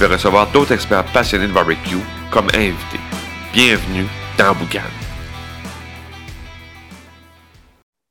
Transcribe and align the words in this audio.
vais 0.00 0.14
recevoir 0.14 0.50
d'autres 0.50 0.72
experts 0.72 1.04
passionnés 1.12 1.46
de 1.46 1.52
barbecue 1.52 1.98
comme 2.30 2.46
invités. 2.54 3.00
Bienvenue 3.52 4.06
dans 4.38 4.54
Boucan. 4.54 4.80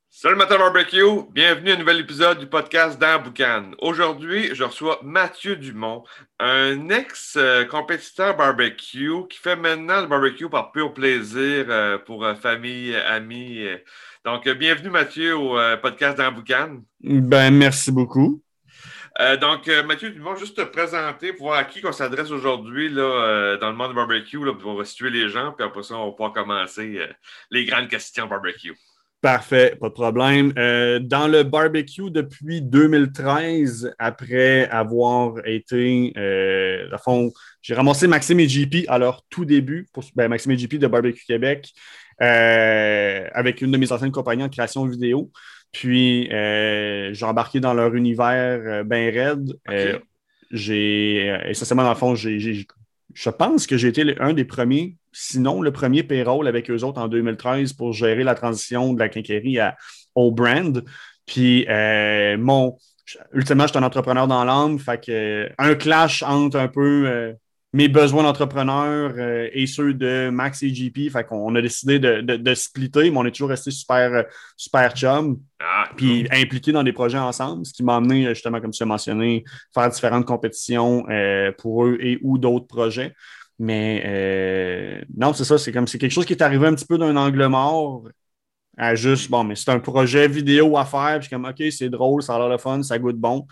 Salut 0.08 0.36
Matin 0.36 0.58
Barbecue, 0.58 1.24
bienvenue 1.32 1.72
à 1.72 1.74
un 1.74 1.78
nouvel 1.78 2.00
épisode 2.00 2.38
du 2.38 2.46
podcast 2.46 3.00
dans 3.00 3.20
Boucan. 3.20 3.72
Aujourd'hui, 3.80 4.54
je 4.54 4.62
reçois 4.62 5.00
Mathieu 5.02 5.56
Dumont, 5.56 6.04
un 6.38 6.90
ex-compétiteur 6.90 8.36
barbecue 8.36 9.26
qui 9.28 9.38
fait 9.38 9.56
maintenant 9.56 10.00
le 10.00 10.06
barbecue 10.06 10.48
par 10.48 10.70
pur 10.70 10.94
plaisir 10.94 11.66
euh, 11.70 11.98
pour 11.98 12.24
euh, 12.24 12.34
famille, 12.34 12.94
amis. 12.94 13.64
Donc, 14.24 14.46
euh, 14.46 14.54
bienvenue 14.54 14.90
Mathieu 14.90 15.36
au 15.36 15.56
podcast 15.82 16.18
dans 16.18 16.30
Boucan. 16.30 16.82
Ben, 17.02 17.52
merci 17.52 17.90
beaucoup. 17.90 18.42
Euh, 19.20 19.36
donc, 19.36 19.68
euh, 19.68 19.82
Mathieu 19.82 20.10
Dumont, 20.10 20.34
juste 20.34 20.56
te 20.56 20.62
présenter 20.62 21.34
pour 21.34 21.48
voir 21.48 21.58
à 21.58 21.64
qui 21.64 21.84
on 21.84 21.92
s'adresse 21.92 22.30
aujourd'hui 22.30 22.90
euh, 22.96 23.58
dans 23.58 23.68
le 23.68 23.76
monde 23.76 23.94
barbecue 23.94 24.42
là, 24.42 24.54
pour 24.54 24.84
situer 24.86 25.10
les 25.10 25.28
gens, 25.28 25.52
puis 25.52 25.66
après 25.66 25.82
ça, 25.82 25.96
on 25.96 26.06
va 26.06 26.12
pouvoir 26.12 26.32
commencer 26.32 26.98
les 27.50 27.64
grandes 27.66 27.88
questions 27.88 28.26
barbecue. 28.26 28.74
Parfait, 29.20 29.76
pas 29.78 29.90
de 29.90 29.92
problème. 29.92 30.52
dans 30.52 31.28
le 31.28 31.42
barbecue 31.42 32.10
depuis 32.10 32.62
2013, 32.62 33.94
après 33.98 34.66
avoir 34.70 35.34
été, 35.44 36.14
à 36.90 36.96
fond, 36.96 37.30
j'ai 37.60 37.74
ramassé 37.74 38.06
Maxime 38.06 38.40
et 38.40 38.48
JP 38.48 38.86
à 38.88 38.96
leur 38.96 39.22
tout 39.28 39.44
début, 39.44 39.86
ben, 40.14 40.28
Maxime 40.28 40.52
et 40.52 40.58
JP 40.58 40.76
de 40.76 40.86
Barbecue 40.86 41.26
Québec, 41.26 41.70
avec 42.18 43.60
une 43.60 43.72
de 43.72 43.76
mes 43.76 43.92
anciennes 43.92 44.12
compagnies 44.12 44.44
en 44.44 44.48
création 44.48 44.86
vidéo. 44.86 45.30
Puis, 45.72 46.28
euh, 46.32 47.12
j'ai 47.12 47.24
embarqué 47.24 47.60
dans 47.60 47.74
leur 47.74 47.94
univers 47.94 48.60
euh, 48.64 48.82
bien 48.82 49.10
raide. 49.10 49.52
Euh, 49.68 49.98
j'ai, 50.50 51.32
essentiellement, 51.46 51.84
dans 51.84 51.90
le 51.90 51.96
fond, 51.96 52.14
je 52.16 53.30
pense 53.30 53.66
que 53.66 53.76
j'ai 53.76 53.88
été 53.88 54.16
un 54.18 54.32
des 54.32 54.44
premiers, 54.44 54.96
sinon 55.12 55.62
le 55.62 55.70
premier 55.70 56.02
payroll 56.02 56.48
avec 56.48 56.70
eux 56.70 56.82
autres 56.82 57.00
en 57.00 57.06
2013 57.06 57.72
pour 57.74 57.92
gérer 57.92 58.24
la 58.24 58.34
transition 58.34 58.92
de 58.92 58.98
la 58.98 59.08
quincaillerie 59.08 59.58
au 60.16 60.32
brand. 60.32 60.84
Puis, 61.24 61.66
mon, 62.38 62.76
ultimement, 63.32 63.64
je 63.64 63.68
suis 63.68 63.78
un 63.78 63.84
entrepreneur 63.84 64.26
dans 64.26 64.44
l'âme. 64.44 64.80
Fait 64.80 65.00
que, 65.00 65.48
un 65.56 65.76
clash 65.76 66.24
entre 66.24 66.58
un 66.58 66.68
peu 66.68 67.36
mes 67.72 67.88
besoins 67.88 68.24
d'entrepreneur 68.24 69.14
euh, 69.16 69.48
et 69.52 69.66
ceux 69.66 69.94
de 69.94 70.28
Max 70.30 70.62
et 70.62 70.74
JP. 70.74 71.10
Fait 71.10 71.24
qu'on 71.24 71.54
a 71.54 71.62
décidé 71.62 71.98
de, 71.98 72.20
de, 72.20 72.54
splitter, 72.54 73.10
mais 73.10 73.16
on 73.16 73.24
est 73.24 73.30
toujours 73.30 73.50
resté 73.50 73.70
super, 73.70 74.12
euh, 74.12 74.22
super 74.56 74.94
chum. 74.94 75.40
Ah, 75.60 75.88
puis 75.96 76.26
impliqué 76.32 76.72
dans 76.72 76.82
des 76.82 76.92
projets 76.92 77.18
ensemble, 77.18 77.64
ce 77.64 77.72
qui 77.72 77.84
m'a 77.84 77.96
amené, 77.96 78.26
euh, 78.26 78.34
justement, 78.34 78.60
comme 78.60 78.72
tu 78.72 78.82
as 78.82 78.86
mentionné, 78.86 79.44
faire 79.72 79.88
différentes 79.88 80.26
compétitions 80.26 81.04
pour 81.58 81.84
eux 81.86 81.98
et 82.00 82.18
ou 82.22 82.38
d'autres 82.38 82.66
projets. 82.66 83.14
Mais 83.58 85.04
non, 85.16 85.32
c'est 85.32 85.44
ça, 85.44 85.58
c'est 85.58 85.70
comme 85.70 85.86
c'est 85.86 85.98
quelque 85.98 86.12
chose 86.12 86.24
qui 86.24 86.32
est 86.32 86.42
arrivé 86.42 86.66
un 86.66 86.74
petit 86.74 86.86
peu 86.86 86.98
d'un 86.98 87.16
angle 87.16 87.46
mort. 87.46 88.08
À 88.76 88.94
juste, 88.94 89.30
bon, 89.30 89.44
mais 89.44 89.56
c'est 89.56 89.70
un 89.70 89.78
projet 89.78 90.26
vidéo 90.26 90.78
à 90.78 90.86
faire, 90.86 91.18
puis 91.20 91.28
comme, 91.28 91.44
OK, 91.44 91.62
c'est 91.70 91.90
drôle, 91.90 92.22
ça 92.22 92.36
a 92.36 92.38
l'air 92.38 92.48
de 92.48 92.56
fun, 92.56 92.82
ça 92.82 92.98
goûte 92.98 93.18
bon 93.18 93.46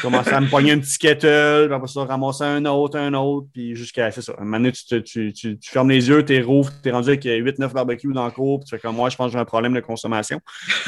commencer 0.00 0.30
à 0.30 0.40
me 0.40 0.48
pogner 0.48 0.72
un 0.72 0.78
petit 0.78 0.98
kettle, 0.98 1.66
puis 1.66 1.74
après 1.74 1.88
ça, 1.88 2.04
ramasser 2.04 2.44
un 2.44 2.64
autre, 2.66 2.98
un 2.98 3.14
autre, 3.14 3.48
puis 3.52 3.74
jusqu'à, 3.74 4.10
c'est 4.10 4.22
ça. 4.22 4.34
Un 4.38 4.44
moment 4.44 4.58
donné, 4.58 4.72
tu, 4.72 5.02
tu, 5.02 5.32
tu, 5.32 5.58
tu, 5.58 5.70
fermes 5.70 5.90
les 5.90 6.08
yeux, 6.08 6.24
t'es 6.24 6.40
rouvre, 6.40 6.72
t'es 6.82 6.90
rendu 6.90 7.08
avec 7.08 7.24
8-9 7.24 7.72
barbecues 7.72 8.12
dans 8.12 8.26
le 8.26 8.30
cours, 8.30 8.60
puis 8.60 8.68
tu 8.68 8.76
fais 8.76 8.80
comme 8.80 8.96
moi, 8.96 9.10
je 9.10 9.16
pense 9.16 9.28
que 9.28 9.32
j'ai 9.32 9.38
un 9.38 9.44
problème 9.44 9.74
de 9.74 9.80
consommation. 9.80 10.40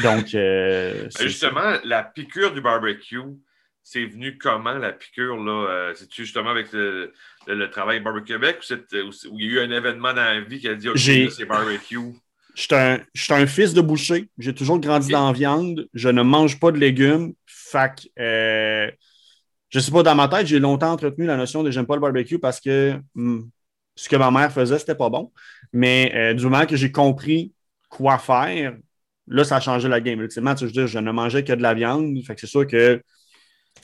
Donc, 0.03 0.35
euh, 0.35 1.09
Justement, 1.21 1.79
la 1.85 2.03
piqûre 2.03 2.53
du 2.53 2.61
barbecue, 2.61 3.19
c'est 3.83 4.05
venu 4.05 4.39
comment 4.39 4.75
la 4.75 4.93
piqûre, 4.93 5.37
là? 5.37 5.69
Euh, 5.69 5.95
c'est-tu 5.95 6.25
justement 6.25 6.51
avec 6.51 6.73
le, 6.73 7.13
travail 7.71 8.01
Barbecue 8.01 8.35
Québec 8.35 8.59
ou, 8.71 9.39
il 9.39 9.47
y 9.47 9.59
a 9.59 9.63
eu 9.63 9.67
un 9.67 9.71
événement 9.71 10.13
dans 10.13 10.23
la 10.23 10.41
vie 10.41 10.61
qui 10.61 10.69
a 10.69 10.75
dit, 10.75 10.89
OK, 10.89 10.99
c'est 10.99 11.45
barbecue? 11.45 11.99
Je 12.55 12.63
suis 13.15 13.33
un, 13.33 13.47
fils 13.47 13.75
de 13.75 13.81
boucher. 13.81 14.29
J'ai 14.39 14.55
toujours 14.55 14.79
grandi 14.81 15.11
dans 15.11 15.27
la 15.27 15.33
viande. 15.33 15.89
Je 15.95 16.09
ne 16.09 16.23
mange 16.23 16.59
pas 16.59 16.73
de 16.73 16.79
légumes. 16.79 17.33
Fait 17.71 17.93
que, 17.95 18.23
euh, 18.23 18.91
je 19.69 19.81
sais 19.81 19.93
pas, 19.93 20.03
dans 20.03 20.15
ma 20.15 20.29
tête, 20.29 20.47
j'ai 20.47 20.59
longtemps 20.59 20.93
entretenu 20.93 21.27
la 21.27 21.37
notion 21.37 21.63
de 21.63 21.71
j'aime 21.71 21.87
pas 21.87 21.95
le 21.95 22.01
barbecue 22.01 22.39
parce 22.39 22.61
que 22.61 22.99
hmm, 23.15 23.43
ce 23.95 24.09
que 24.09 24.17
ma 24.17 24.31
mère 24.31 24.53
faisait, 24.53 24.79
c'était 24.79 24.95
pas 24.95 25.11
bon. 25.11 25.33
Mais 25.73 26.13
euh, 26.15 26.35
du 26.35 26.45
moment 26.45 26.67
que 26.67 26.77
j'ai 26.77 26.91
compris 26.93 27.53
quoi 27.89 28.19
faire, 28.19 28.77
là, 29.27 29.45
ça 29.45 29.57
a 29.57 29.61
changé 29.61 29.89
la 29.89 30.01
game. 30.01 30.21
Ultimement, 30.21 30.55
tu 30.55 30.69
je 30.69 30.99
ne 30.99 31.13
mangeais 31.13 31.45
que 31.45 31.53
de 31.53 31.63
la 31.63 31.75
viande. 31.75 32.17
Fait 32.27 32.35
que 32.35 32.41
c'est 32.41 32.47
sûr 32.47 32.67
que 32.67 33.03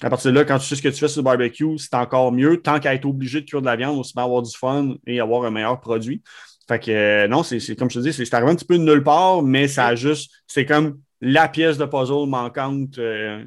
à 0.02 0.10
partir 0.10 0.30
de 0.32 0.36
là, 0.36 0.44
quand 0.44 0.58
tu 0.58 0.66
sais 0.66 0.76
ce 0.76 0.82
que 0.82 0.88
tu 0.88 0.98
fais 0.98 1.08
sur 1.08 1.20
le 1.20 1.24
barbecue, 1.24 1.78
c'est 1.78 1.94
encore 1.94 2.32
mieux. 2.32 2.60
Tant 2.60 2.80
qu'à 2.80 2.94
être 2.94 3.06
obligé 3.06 3.40
de 3.40 3.46
cuire 3.46 3.60
de 3.60 3.66
la 3.66 3.76
viande, 3.76 3.98
aussi 3.98 4.12
bien 4.14 4.24
avoir 4.24 4.42
du 4.42 4.56
fun 4.56 4.94
et 5.06 5.20
avoir 5.20 5.44
un 5.44 5.50
meilleur 5.50 5.80
produit. 5.80 6.22
Fait 6.68 6.78
que 6.78 6.90
euh, 6.90 7.28
non, 7.28 7.42
c'est 7.42 7.76
comme 7.76 7.90
je 7.90 8.00
te 8.00 8.04
dis, 8.04 8.12
c'est 8.12 8.34
arrivé 8.34 8.50
un 8.50 8.56
petit 8.56 8.64
peu 8.64 8.76
de 8.76 8.82
nulle 8.82 9.02
part, 9.02 9.42
mais 9.42 9.68
ça 9.68 9.86
a 9.86 9.94
juste, 9.94 10.32
c'est 10.46 10.66
comme 10.66 11.00
la 11.20 11.48
pièce 11.48 11.78
de 11.78 11.84
puzzle 11.84 12.28
manquante. 12.28 12.98
Euh, 12.98 13.44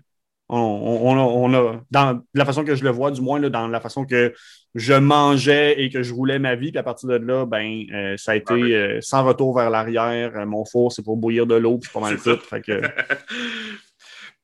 on, 0.49 1.53
a, 1.53 1.81
dans 1.91 2.21
la 2.33 2.45
façon 2.45 2.63
que 2.63 2.75
je 2.75 2.83
le 2.83 2.89
vois, 2.89 3.11
du 3.11 3.21
moins, 3.21 3.39
dans 3.39 3.67
la 3.67 3.79
façon 3.79 4.05
que 4.05 4.33
je 4.75 4.93
mangeais 4.93 5.81
et 5.81 5.89
que 5.89 6.03
je 6.03 6.13
roulais 6.13 6.39
ma 6.39 6.55
vie, 6.55 6.71
puis 6.71 6.79
à 6.79 6.83
partir 6.83 7.09
de 7.09 7.15
là, 7.15 7.45
ben, 7.45 7.85
euh, 7.93 8.15
ça 8.17 8.31
a 8.33 8.35
été 8.35 8.99
sans 9.01 9.23
retour 9.23 9.55
vers 9.55 9.69
l'arrière. 9.69 10.45
mon 10.45 10.65
four, 10.65 10.91
c'est 10.91 11.03
pour 11.03 11.17
bouillir 11.17 11.45
de 11.45 11.55
l'eau, 11.55 11.77
puis 11.77 11.89
pas 11.93 11.99
mal 11.99 12.17
tout. 12.17 12.37
Fait 12.37 12.61
que, 12.61 12.81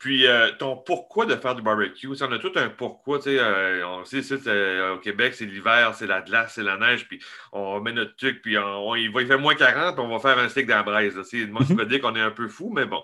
Puis, 0.06 0.28
euh, 0.28 0.52
ton 0.60 0.78
pourquoi 0.78 1.26
de 1.26 1.36
faire 1.36 1.56
du 1.56 1.64
barbecue, 1.64 2.08
on 2.22 2.32
a 2.32 2.38
tout 2.38 2.52
un 2.58 2.70
pourquoi. 2.70 3.28
Euh, 3.28 3.84
on 3.88 4.06
sait, 4.06 4.20
ici, 4.20 4.36
euh, 4.46 4.94
au 4.94 4.98
Québec, 5.00 5.34
c'est 5.34 5.46
l'hiver, 5.46 5.96
c'est 5.96 6.06
la 6.06 6.22
glace, 6.22 6.54
c'est 6.54 6.62
la 6.62 6.78
neige, 6.78 7.08
puis 7.08 7.20
on 7.52 7.80
met 7.80 7.92
notre 7.92 8.16
truc, 8.16 8.40
puis 8.44 8.56
on, 8.56 8.94
il 8.94 9.12
va 9.12 9.24
il 9.24 9.28
fait 9.28 9.38
moins 9.40 9.56
40, 9.56 9.96
puis 9.96 10.06
on 10.06 10.10
va 10.10 10.20
faire 10.20 10.38
un 10.38 10.48
steak 10.48 10.68
dans 10.68 10.76
la 10.76 10.84
braise. 10.84 11.16
Moi, 11.50 11.62
je 11.68 11.74
peux 11.74 11.88
dire 11.88 12.02
qu'on 12.02 12.16
est 12.16 12.22
un 12.22 12.30
peu 12.30 12.48
fou, 12.48 12.72
mais 12.72 12.86
bon. 12.86 13.02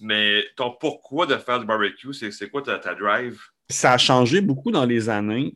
Mais 0.00 0.44
ton 0.56 0.74
pourquoi 0.78 1.26
de 1.26 1.36
faire 1.36 1.60
du 1.60 1.66
barbecue, 1.66 2.12
c'est 2.12 2.50
quoi 2.50 2.62
ta, 2.62 2.94
drive? 2.94 3.40
Ça 3.68 3.94
a 3.94 3.98
changé 3.98 4.40
beaucoup 4.40 4.70
dans 4.70 4.84
les 4.84 5.08
années. 5.08 5.54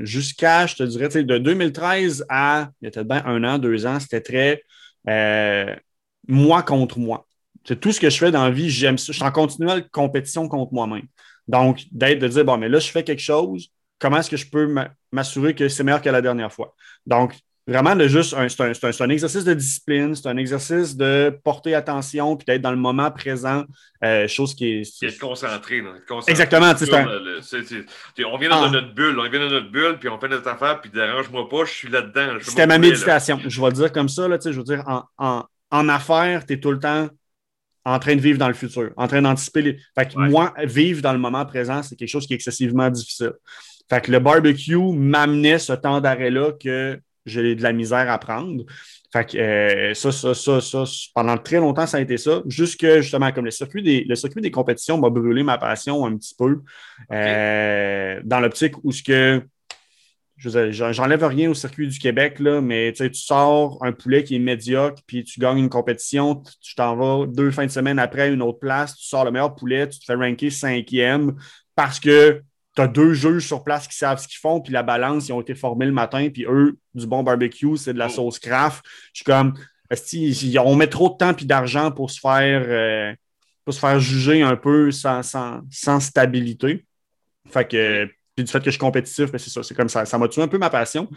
Jusqu'à, 0.00 0.66
je 0.66 0.76
te 0.76 0.82
dirais, 0.82 1.08
de 1.08 1.38
2013 1.38 2.24
à, 2.28 2.70
il 2.80 2.86
y 2.86 2.88
a 2.88 2.90
peut-être 2.90 3.08
bien 3.08 3.24
un 3.26 3.44
an, 3.44 3.58
deux 3.58 3.86
ans, 3.86 4.00
c'était 4.00 4.20
très 4.20 4.62
moi 6.26 6.62
contre 6.62 6.98
moi. 6.98 7.26
C'est 7.64 7.80
tout 7.80 7.92
ce 7.92 8.00
que 8.00 8.10
je 8.10 8.18
fais 8.18 8.30
dans 8.30 8.44
la 8.44 8.50
vie, 8.50 8.70
j'aime 8.70 8.98
ça. 8.98 9.12
Je 9.12 9.18
suis 9.18 9.24
en 9.24 9.30
continuelle 9.30 9.88
compétition 9.90 10.48
contre 10.48 10.72
moi-même. 10.72 11.06
Donc, 11.46 11.84
d'être 11.92 12.18
de 12.18 12.28
dire, 12.28 12.44
bon, 12.44 12.56
mais 12.56 12.68
là, 12.68 12.78
je 12.78 12.90
fais 12.90 13.04
quelque 13.04 13.22
chose, 13.22 13.68
comment 13.98 14.18
est-ce 14.18 14.30
que 14.30 14.36
je 14.36 14.48
peux 14.48 14.72
m'assurer 15.12 15.54
que 15.54 15.68
c'est 15.68 15.84
meilleur 15.84 16.02
que 16.02 16.08
la 16.08 16.22
dernière 16.22 16.52
fois? 16.52 16.74
Donc, 17.06 17.34
vraiment, 17.66 17.94
de 17.94 18.08
juste, 18.08 18.34
c'est 18.48 19.02
un, 19.02 19.08
exercice 19.08 19.44
de 19.44 19.54
discipline, 19.54 20.14
c'est 20.14 20.28
un 20.28 20.36
exercice 20.36 20.96
de 20.96 21.36
porter 21.44 21.74
attention, 21.74 22.36
puis 22.36 22.44
d'être 22.44 22.62
dans 22.62 22.70
le 22.70 22.76
moment 22.76 23.10
présent, 23.10 23.64
euh, 24.04 24.26
chose 24.28 24.54
qui 24.54 24.66
est. 24.66 25.02
Être 25.02 25.18
concentré, 25.18 25.82
Exactement. 26.26 26.72
on 26.72 28.38
vient 28.38 28.48
dans 28.48 28.64
ah. 28.64 28.70
notre 28.70 28.94
bulle, 28.94 29.18
on 29.18 29.28
vient 29.28 29.40
dans 29.40 29.50
notre 29.50 29.70
bulle, 29.70 29.98
puis 29.98 30.08
on 30.08 30.18
fait 30.18 30.28
notre 30.28 30.48
affaire, 30.48 30.80
puis 30.80 30.90
dérange-moi 30.90 31.48
pas, 31.48 31.64
je 31.64 31.72
suis 31.72 31.88
là-dedans. 31.88 32.38
C'était 32.40 32.66
ma 32.66 32.78
méditation. 32.78 33.40
Je 33.46 33.60
vais 33.60 33.68
le 33.68 33.74
dire 33.74 33.92
comme 33.92 34.08
ça, 34.08 34.28
là, 34.28 34.38
je 34.42 34.50
veux 34.50 34.64
dire, 34.64 34.82
en, 34.86 35.04
en, 35.18 35.44
en 35.70 35.88
affaires, 35.88 36.44
tu 36.46 36.54
es 36.54 36.60
tout 36.60 36.72
le 36.72 36.78
temps 36.78 37.08
en 37.84 37.98
train 37.98 38.14
de 38.14 38.20
vivre 38.20 38.38
dans 38.38 38.48
le 38.48 38.54
futur, 38.54 38.92
en 38.96 39.08
train 39.08 39.22
d'anticiper 39.22 39.62
les. 39.62 39.78
Fait 39.94 40.08
que 40.08 40.18
moi, 40.18 40.54
vivre 40.64 41.02
dans 41.02 41.12
le 41.12 41.18
moment 41.18 41.44
présent, 41.44 41.82
c'est 41.82 41.96
quelque 41.96 42.08
chose 42.08 42.26
qui 42.26 42.32
est 42.32 42.36
excessivement 42.36 42.90
difficile. 42.90 43.32
Fait 43.88 44.00
que 44.00 44.12
le 44.12 44.20
barbecue 44.20 44.76
m'amenait 44.76 45.58
ce 45.58 45.72
temps 45.72 46.00
d'arrêt-là 46.00 46.52
que 46.52 46.98
j'ai 47.24 47.54
de 47.54 47.62
la 47.62 47.72
misère 47.72 48.10
à 48.10 48.18
prendre. 48.18 48.64
Fait 49.12 49.26
que 49.26 49.38
euh, 49.38 49.94
ça, 49.94 50.10
ça, 50.10 50.34
ça, 50.34 50.60
ça, 50.60 50.84
pendant 51.14 51.36
très 51.36 51.58
longtemps, 51.58 51.86
ça 51.86 51.98
a 51.98 52.00
été 52.00 52.16
ça. 52.16 52.42
Jusque 52.46 52.86
justement, 53.00 53.30
comme 53.32 53.44
le 53.44 53.50
circuit 53.50 53.82
des, 53.82 54.04
le 54.04 54.14
circuit 54.14 54.40
des 54.40 54.50
compétitions 54.50 54.98
m'a 54.98 55.10
brûlé 55.10 55.42
ma 55.42 55.58
passion 55.58 56.06
un 56.06 56.16
petit 56.16 56.34
peu. 56.34 56.60
Euh, 57.12 58.20
dans 58.24 58.40
l'optique 58.40 58.74
où 58.84 58.92
ce 58.92 59.02
que 59.02 59.42
j'enlève 60.38 61.24
rien 61.24 61.50
au 61.50 61.54
circuit 61.54 61.86
du 61.86 61.98
Québec, 61.98 62.40
là, 62.40 62.60
mais 62.60 62.92
tu 62.92 63.12
sors 63.14 63.78
un 63.82 63.92
poulet 63.92 64.24
qui 64.24 64.36
est 64.36 64.40
médiocre, 64.40 65.00
puis 65.06 65.24
tu 65.24 65.38
gagnes 65.38 65.58
une 65.58 65.68
compétition, 65.68 66.42
tu 66.60 66.74
t'en 66.74 66.96
vas 66.96 67.26
deux 67.26 67.50
fins 67.50 67.66
de 67.66 67.70
semaine 67.70 67.98
après 67.98 68.32
une 68.32 68.42
autre 68.42 68.58
place, 68.58 68.96
tu 68.96 69.06
sors 69.06 69.24
le 69.24 69.30
meilleur 69.30 69.54
poulet, 69.54 69.88
tu 69.88 70.00
te 70.00 70.04
fais 70.04 70.14
ranker 70.14 70.50
cinquième 70.50 71.36
parce 71.74 72.00
que 72.00 72.42
tu 72.74 72.82
as 72.82 72.88
deux 72.88 73.12
juges 73.12 73.46
sur 73.46 73.64
place 73.64 73.86
qui 73.86 73.96
savent 73.96 74.18
ce 74.18 74.26
qu'ils 74.26 74.38
font, 74.38 74.60
puis 74.60 74.72
la 74.72 74.82
balance, 74.82 75.28
ils 75.28 75.32
ont 75.32 75.40
été 75.40 75.54
formés 75.54 75.86
le 75.86 75.92
matin, 75.92 76.28
puis 76.32 76.46
eux, 76.48 76.76
du 76.94 77.06
bon 77.06 77.22
barbecue, 77.22 77.76
c'est 77.76 77.92
de 77.92 77.98
la 77.98 78.06
oh. 78.06 78.10
sauce 78.10 78.38
craft. 78.38 78.84
Je 79.12 79.18
suis 79.18 79.24
comme, 79.24 79.54
on 80.64 80.76
met 80.76 80.86
trop 80.86 81.10
de 81.10 81.16
temps 81.16 81.36
et 81.36 81.44
d'argent 81.44 81.90
pour 81.90 82.10
se 82.10 82.20
faire 82.20 82.64
euh, 82.66 83.14
pour 83.64 83.74
se 83.74 83.78
faire 83.78 84.00
juger 84.00 84.42
un 84.42 84.56
peu 84.56 84.90
sans, 84.90 85.22
sans, 85.22 86.00
stabilité. 86.00 86.84
Fait 87.48 87.68
que, 87.68 88.06
puis 88.34 88.44
du 88.44 88.50
fait 88.50 88.58
que 88.58 88.66
je 88.66 88.70
suis 88.70 88.78
compétitif, 88.78 89.30
ben, 89.30 89.38
c'est 89.38 89.50
ça, 89.50 89.62
c'est 89.62 89.74
comme 89.74 89.88
ça. 89.88 90.04
Ça 90.04 90.18
m'a 90.18 90.28
tué 90.28 90.42
un 90.42 90.48
peu 90.48 90.58
ma 90.58 90.70
passion 90.70 91.08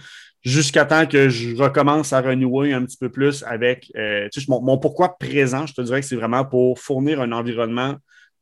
jusqu'à 0.43 0.85
temps 0.85 1.05
que 1.07 1.29
je 1.29 1.55
recommence 1.55 2.13
à 2.13 2.21
renouer 2.21 2.73
un 2.73 2.85
petit 2.85 2.97
peu 2.97 3.09
plus 3.09 3.43
avec 3.43 3.91
euh, 3.95 4.29
mon, 4.47 4.77
pourquoi 4.77 5.17
présent. 5.17 5.65
Je 5.65 5.73
te 5.73 5.81
dirais 5.81 6.01
que 6.01 6.07
c'est 6.07 6.15
vraiment 6.15 6.45
pour 6.45 6.79
fournir 6.79 7.19
un 7.21 7.31
environnement 7.31 7.95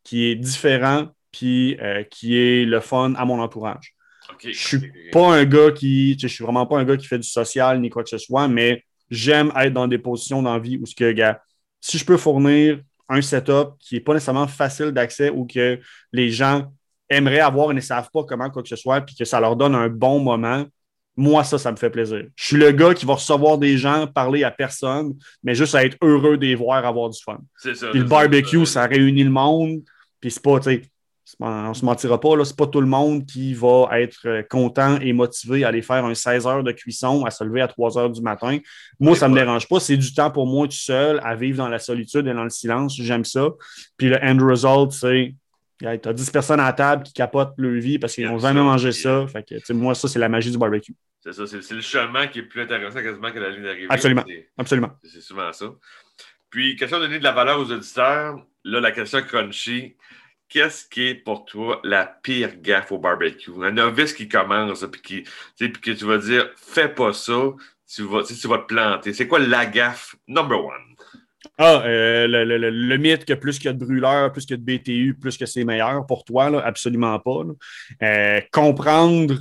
qui 0.04 0.26
est 0.26 0.36
différent 0.36 1.08
puis 1.34 1.78
euh, 1.82 2.04
qui 2.04 2.38
est 2.38 2.64
le 2.64 2.80
fun 2.80 3.14
à 3.16 3.26
mon 3.26 3.42
entourage. 3.42 3.94
Je 4.40 4.52
je 4.52 4.68
suis 4.68 4.92
pas 5.12 5.36
un 5.36 5.44
gars 5.44 5.72
qui, 5.72 6.18
je 6.18 6.28
suis 6.28 6.44
vraiment 6.44 6.66
pas 6.66 6.78
un 6.78 6.86
gars 6.86 6.96
qui 6.96 7.08
fait 7.08 7.20
du 7.20 7.28
social 7.28 7.82
ni 7.82 7.90
quoi 7.90 8.04
que 8.04 8.10
ce 8.10 8.18
soit, 8.18 8.48
mais 8.48 8.84
j'aime 9.10 9.52
être 9.58 9.74
dans 9.74 9.88
des 9.88 9.98
positions 9.98 10.42
d'envie 10.42 10.78
où 10.78 10.86
ce 10.86 10.96
que, 10.96 11.12
gars, 11.12 11.42
si 11.82 11.98
je 11.98 12.06
peux 12.06 12.18
fournir 12.18 12.80
un 13.10 13.22
setup 13.22 13.74
qui 13.80 13.96
n'est 13.96 14.02
pas 14.02 14.14
nécessairement 14.14 14.48
facile 14.48 14.92
d'accès 14.92 15.30
ou 15.30 15.46
que 15.46 15.80
les 16.14 16.30
gens 16.30 16.72
aimeraient 17.10 17.42
avoir 17.42 17.72
et 17.72 17.74
ne 17.74 17.82
savent 17.82 18.10
pas 18.14 18.24
comment 18.24 18.50
quoi 18.50 18.64
que 18.64 18.70
ce 18.70 18.78
soit, 18.78 19.02
puis 19.02 19.16
que 19.16 19.26
ça 19.26 19.40
leur 19.40 19.56
donne 19.56 19.76
un 19.76 19.90
bon 19.90 20.20
moment, 20.20 20.66
moi, 21.16 21.44
ça, 21.44 21.58
ça 21.58 21.72
me 21.72 21.78
fait 21.78 21.90
plaisir. 21.90 22.24
Je 22.36 22.44
suis 22.44 22.58
le 22.58 22.72
gars 22.72 22.94
qui 22.94 23.06
va 23.06 23.16
recevoir 23.16 23.58
des 23.58 23.78
gens, 23.78 24.08
parler 24.08 24.44
à 24.44 24.52
personne, 24.52 25.14
mais 25.44 25.54
juste 25.54 25.76
à 25.76 25.86
être 25.86 25.98
heureux 26.02 26.38
de 26.38 26.46
les 26.46 26.56
voir 26.56 26.86
avoir 26.86 27.10
du 27.10 27.22
fun. 27.22 27.40
C'est 27.58 27.76
ça. 27.76 27.90
Puis 27.92 28.00
le 28.00 28.06
barbecue, 28.06 28.66
ça 28.66 28.86
réunit 28.88 29.24
le 29.24 29.30
monde. 29.30 29.82
Puis 30.20 30.32
c'est 30.32 30.42
pas, 30.42 30.60
tu 30.60 30.72
sais, 30.72 30.82
on 31.40 31.70
ne 31.70 31.74
se 31.74 31.86
mentira 31.86 32.20
pas, 32.20 32.30
ce 32.44 32.50
n'est 32.52 32.56
pas 32.56 32.68
tout 32.68 32.82
le 32.82 32.88
monde 32.88 33.26
qui 33.26 33.54
va 33.54 33.90
être 33.94 34.28
euh, 34.28 34.44
content 34.44 35.00
et 35.00 35.14
motivé 35.14 35.64
à 35.64 35.70
aller 35.70 35.82
faire 35.82 36.06
un 36.06 36.14
16 36.14 36.48
heures 36.48 36.64
de 36.64 36.72
cuisson, 36.72 37.26
à 37.26 37.32
se 37.32 37.44
lever 37.44 37.62
à 37.62 37.68
3 37.68 37.98
heures 37.98 38.10
du 38.10 38.22
matin. 38.22 38.58
Moi, 39.00 39.16
ça 39.16 39.28
ne 39.28 39.34
me 39.34 39.40
dérange 39.40 39.68
pas. 39.68 39.80
C'est 39.80 39.98
du 39.98 40.14
temps 40.14 40.32
pour 40.32 40.48
moi 40.48 40.68
tout 40.68 40.74
seul 40.74 41.20
à 41.24 41.36
vivre 41.36 41.58
dans 41.58 41.70
la 41.70 41.80
solitude 41.80 42.28
et 42.28 42.34
dans 42.34 42.44
le 42.44 42.50
silence. 42.50 42.96
J'aime 42.96 43.26
ça. 43.26 43.50
Puis 43.98 44.10
le 44.10 44.18
end 44.24 44.38
result, 44.46 44.92
c'est 44.92 45.36
tu 45.80 45.88
as 45.88 46.14
10 46.14 46.30
personnes 46.32 46.60
à 46.60 46.66
la 46.66 46.74
table 46.74 47.04
qui 47.04 47.14
capotent 47.14 47.54
leur 47.58 47.74
vie 47.74 48.00
parce 48.00 48.14
qu'ils 48.16 48.26
n'ont 48.26 48.40
jamais 48.40 48.62
mangé 48.62 48.92
ça. 48.92 49.26
Fait 49.28 49.44
que, 49.44 49.74
moi, 49.74 49.96
ça, 49.96 50.08
c'est 50.08 50.20
la 50.20 50.30
magie 50.30 50.52
du 50.52 50.58
barbecue. 50.58 50.96
C'est 51.20 51.34
ça. 51.34 51.46
C'est 51.48 51.72
le 51.72 51.82
chemin 51.82 52.28
qui 52.28 52.40
est 52.40 52.44
plus 52.44 52.62
intéressant 52.62 53.02
quasiment 53.02 53.32
que 53.32 53.40
la 53.40 53.50
ligne 53.50 53.64
d'arrivée. 53.64 53.88
Absolument. 53.90 54.24
Absolument. 54.58 54.92
C'est 55.04 55.22
souvent 55.22 55.52
ça. 55.52 55.66
Puis, 56.50 56.76
question 56.76 57.00
de 57.00 57.06
donner 57.06 57.20
de 57.20 57.24
la 57.24 57.32
valeur 57.32 57.60
aux 57.60 57.72
auditeurs. 57.72 58.46
Là, 58.64 58.80
la 58.80 58.92
question 58.92 59.22
crunchy 59.22 59.98
qu'est-ce 60.50 60.88
qui 60.88 61.08
est 61.08 61.16
pour 61.16 61.46
toi 61.46 61.80
la 61.84 62.06
pire 62.06 62.58
gaffe 62.62 62.92
au 62.92 62.98
barbecue? 62.98 63.52
Un 63.62 63.72
novice 63.72 64.14
qui 64.14 64.28
commence, 64.28 64.86
puis 64.92 65.02
qui, 65.02 65.24
puis 65.58 65.72
que 65.82 65.92
tu 65.92 66.06
vas 66.06 66.18
dire, 66.18 66.50
fais 66.56 66.90
pas 66.90 67.14
ça, 67.14 67.54
tu 67.88 68.04
vas, 68.04 68.24
tu 68.24 68.48
vas 68.48 68.60
te 68.60 68.66
planter. 68.66 69.14
C'est 69.14 69.28
quoi 69.28 69.40
la 69.40 69.66
gaffe 69.66 70.16
number 70.28 70.64
one? 70.64 70.96
Ah, 71.58 71.84
euh, 71.86 72.28
le, 72.28 72.98
mythe 72.98 73.26
que 73.26 73.34
plus 73.34 73.58
qu'il 73.58 73.66
y 73.66 73.70
a 73.70 73.74
de 73.74 73.84
brûleurs, 73.84 74.32
plus 74.32 74.46
qu'il 74.46 74.56
y 74.56 74.60
a 74.60 74.64
de 74.64 74.78
BTU, 74.78 75.18
plus 75.20 75.38
que 75.38 75.46
c'est 75.46 75.64
meilleur 75.64 76.06
pour 76.06 76.24
toi, 76.24 76.50
là, 76.50 76.62
absolument 76.66 77.20
pas. 77.20 77.44
Euh, 78.02 78.42
comprendre, 78.52 79.36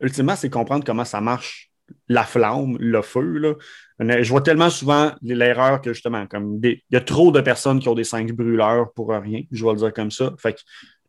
ultimement, 0.00 0.36
c'est 0.36 0.50
comprendre 0.50 0.84
comment 0.84 1.04
ça 1.04 1.20
marche 1.20 1.70
la 2.08 2.24
flamme, 2.24 2.76
le 2.78 3.02
feu. 3.02 3.38
Là. 3.38 3.54
Je 4.00 4.28
vois 4.30 4.40
tellement 4.40 4.70
souvent 4.70 5.12
l'erreur 5.22 5.82
que 5.82 5.92
justement, 5.92 6.26
comme 6.26 6.58
il 6.62 6.80
y 6.90 6.96
a 6.96 7.00
trop 7.00 7.30
de 7.30 7.40
personnes 7.40 7.80
qui 7.80 7.88
ont 7.88 7.94
des 7.94 8.04
cinq 8.04 8.32
brûleurs 8.32 8.92
pour 8.94 9.10
rien, 9.10 9.42
je 9.52 9.64
vais 9.64 9.72
le 9.72 9.76
dire 9.76 9.92
comme 9.92 10.10
ça. 10.10 10.32
Fait 10.38 10.56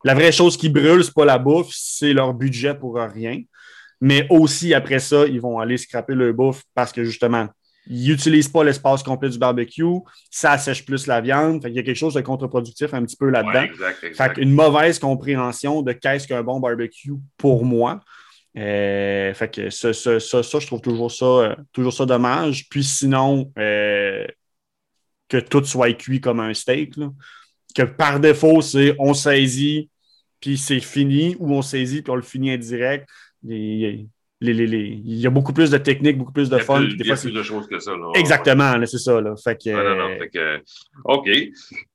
la 0.04 0.14
vraie 0.14 0.32
chose 0.32 0.58
qui 0.58 0.68
brûle, 0.68 1.04
c'est 1.04 1.14
pas 1.14 1.26
la 1.26 1.38
bouffe, 1.38 1.70
c'est 1.72 2.14
leur 2.14 2.34
budget 2.34 2.74
pour 2.74 2.96
rien. 2.96 3.40
Mais 4.02 4.26
aussi, 4.30 4.74
après 4.74 5.00
ça, 5.00 5.26
ils 5.28 5.40
vont 5.40 5.60
aller 5.60 5.78
scraper 5.78 6.16
leur 6.16 6.34
bouffe 6.34 6.64
parce 6.74 6.92
que 6.92 7.04
justement, 7.04 7.48
ils 7.88 8.10
n'utilisent 8.10 8.50
pas 8.50 8.64
l'espace 8.64 9.04
complet 9.04 9.30
du 9.30 9.38
barbecue, 9.38 10.00
ça 10.30 10.58
sèche 10.58 10.86
plus 10.86 11.08
la 11.08 11.22
viande. 11.22 11.64
il 11.68 11.74
y 11.74 11.80
a 11.80 11.84
quelque 11.84 11.96
chose 11.96 12.14
de 12.14 12.22
contre-productif 12.22 12.94
un 12.94 13.04
petit 13.04 13.16
peu 13.16 13.30
là-dedans. 13.30 13.66
une 14.38 14.52
mauvaise 14.52 15.00
compréhension 15.00 15.82
de 15.82 15.92
qu'est-ce 15.94 16.28
qu'un 16.28 16.44
bon 16.44 16.60
barbecue 16.60 17.14
pour 17.38 17.66
moi. 17.66 18.00
Euh, 18.58 19.34
fait 19.34 19.50
que 19.50 19.70
ça, 19.70 19.92
je 19.92 20.68
trouve 20.68 20.82
toujours 20.82 21.12
ça, 21.12 21.26
euh, 21.26 21.56
toujours 21.72 21.94
ça 21.94 22.06
dommage. 22.06 22.68
Puis 22.70 22.84
sinon, 22.84 23.52
euh, 23.58 24.26
que 25.30 25.38
tout 25.38 25.64
soit 25.64 25.94
cuit 25.94 26.20
comme 26.20 26.40
un 26.40 26.54
steak. 26.54 26.96
Que 27.74 27.84
par 27.84 28.20
défaut, 28.20 28.62
c'est 28.62 28.96
on 29.00 29.14
saisit, 29.14 29.90
puis 30.42 30.58
c'est 30.58 30.82
fini, 30.82 31.38
ou 31.40 31.54
on 31.54 31.62
saisit, 31.62 32.02
puis 32.02 32.12
on 32.12 32.16
le 32.16 32.22
finit 32.22 32.52
indirect. 32.52 33.08
il 33.48 34.08
y 34.42 35.28
a 35.28 35.30
beaucoup 35.30 35.54
plus 35.54 35.70
de 35.70 35.78
techniques, 35.78 36.18
beaucoup 36.18 36.34
plus 36.34 36.50
de 36.50 36.58
fun. 36.58 36.82
il 36.82 37.08
y 37.08 37.12
a 37.12 37.16
plus 37.16 37.32
de 37.32 37.44
choses 37.44 37.68
que 37.68 37.80
ça. 37.80 37.94
Exactement, 38.16 38.74
c'est 38.86 38.98
ça. 38.98 39.22
Fait 39.42 39.56
que, 39.56 40.60
OK. 41.06 41.30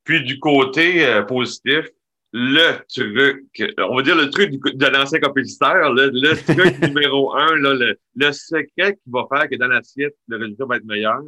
Puis 0.05 0.25
du 0.25 0.39
côté 0.39 1.23
positif, 1.29 1.91
le 2.39 2.85
truc, 2.87 3.47
on 3.79 3.97
va 3.97 4.03
dire 4.03 4.15
le 4.15 4.29
truc 4.29 4.51
de 4.53 4.87
l'ancien 4.87 5.21
compétiteur, 5.21 5.95
le, 5.95 6.35
truc 6.45 6.83
numéro 6.83 7.35
un, 7.35 7.55
le, 7.55 8.33
secret 8.33 8.93
qui 9.03 9.11
va 9.11 9.27
faire 9.33 9.49
que 9.49 9.57
dans 9.57 9.69
l'assiette, 9.69 10.15
le 10.29 10.37
résultat 10.37 10.67
va 10.67 10.77
être 10.77 10.85
meilleur. 10.85 11.23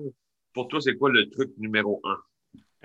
Pour 0.53 0.69
toi, 0.69 0.83
c'est 0.83 0.97
quoi 0.97 1.09
le 1.09 1.31
truc 1.31 1.51
numéro 1.57 2.03
un? 2.05 2.19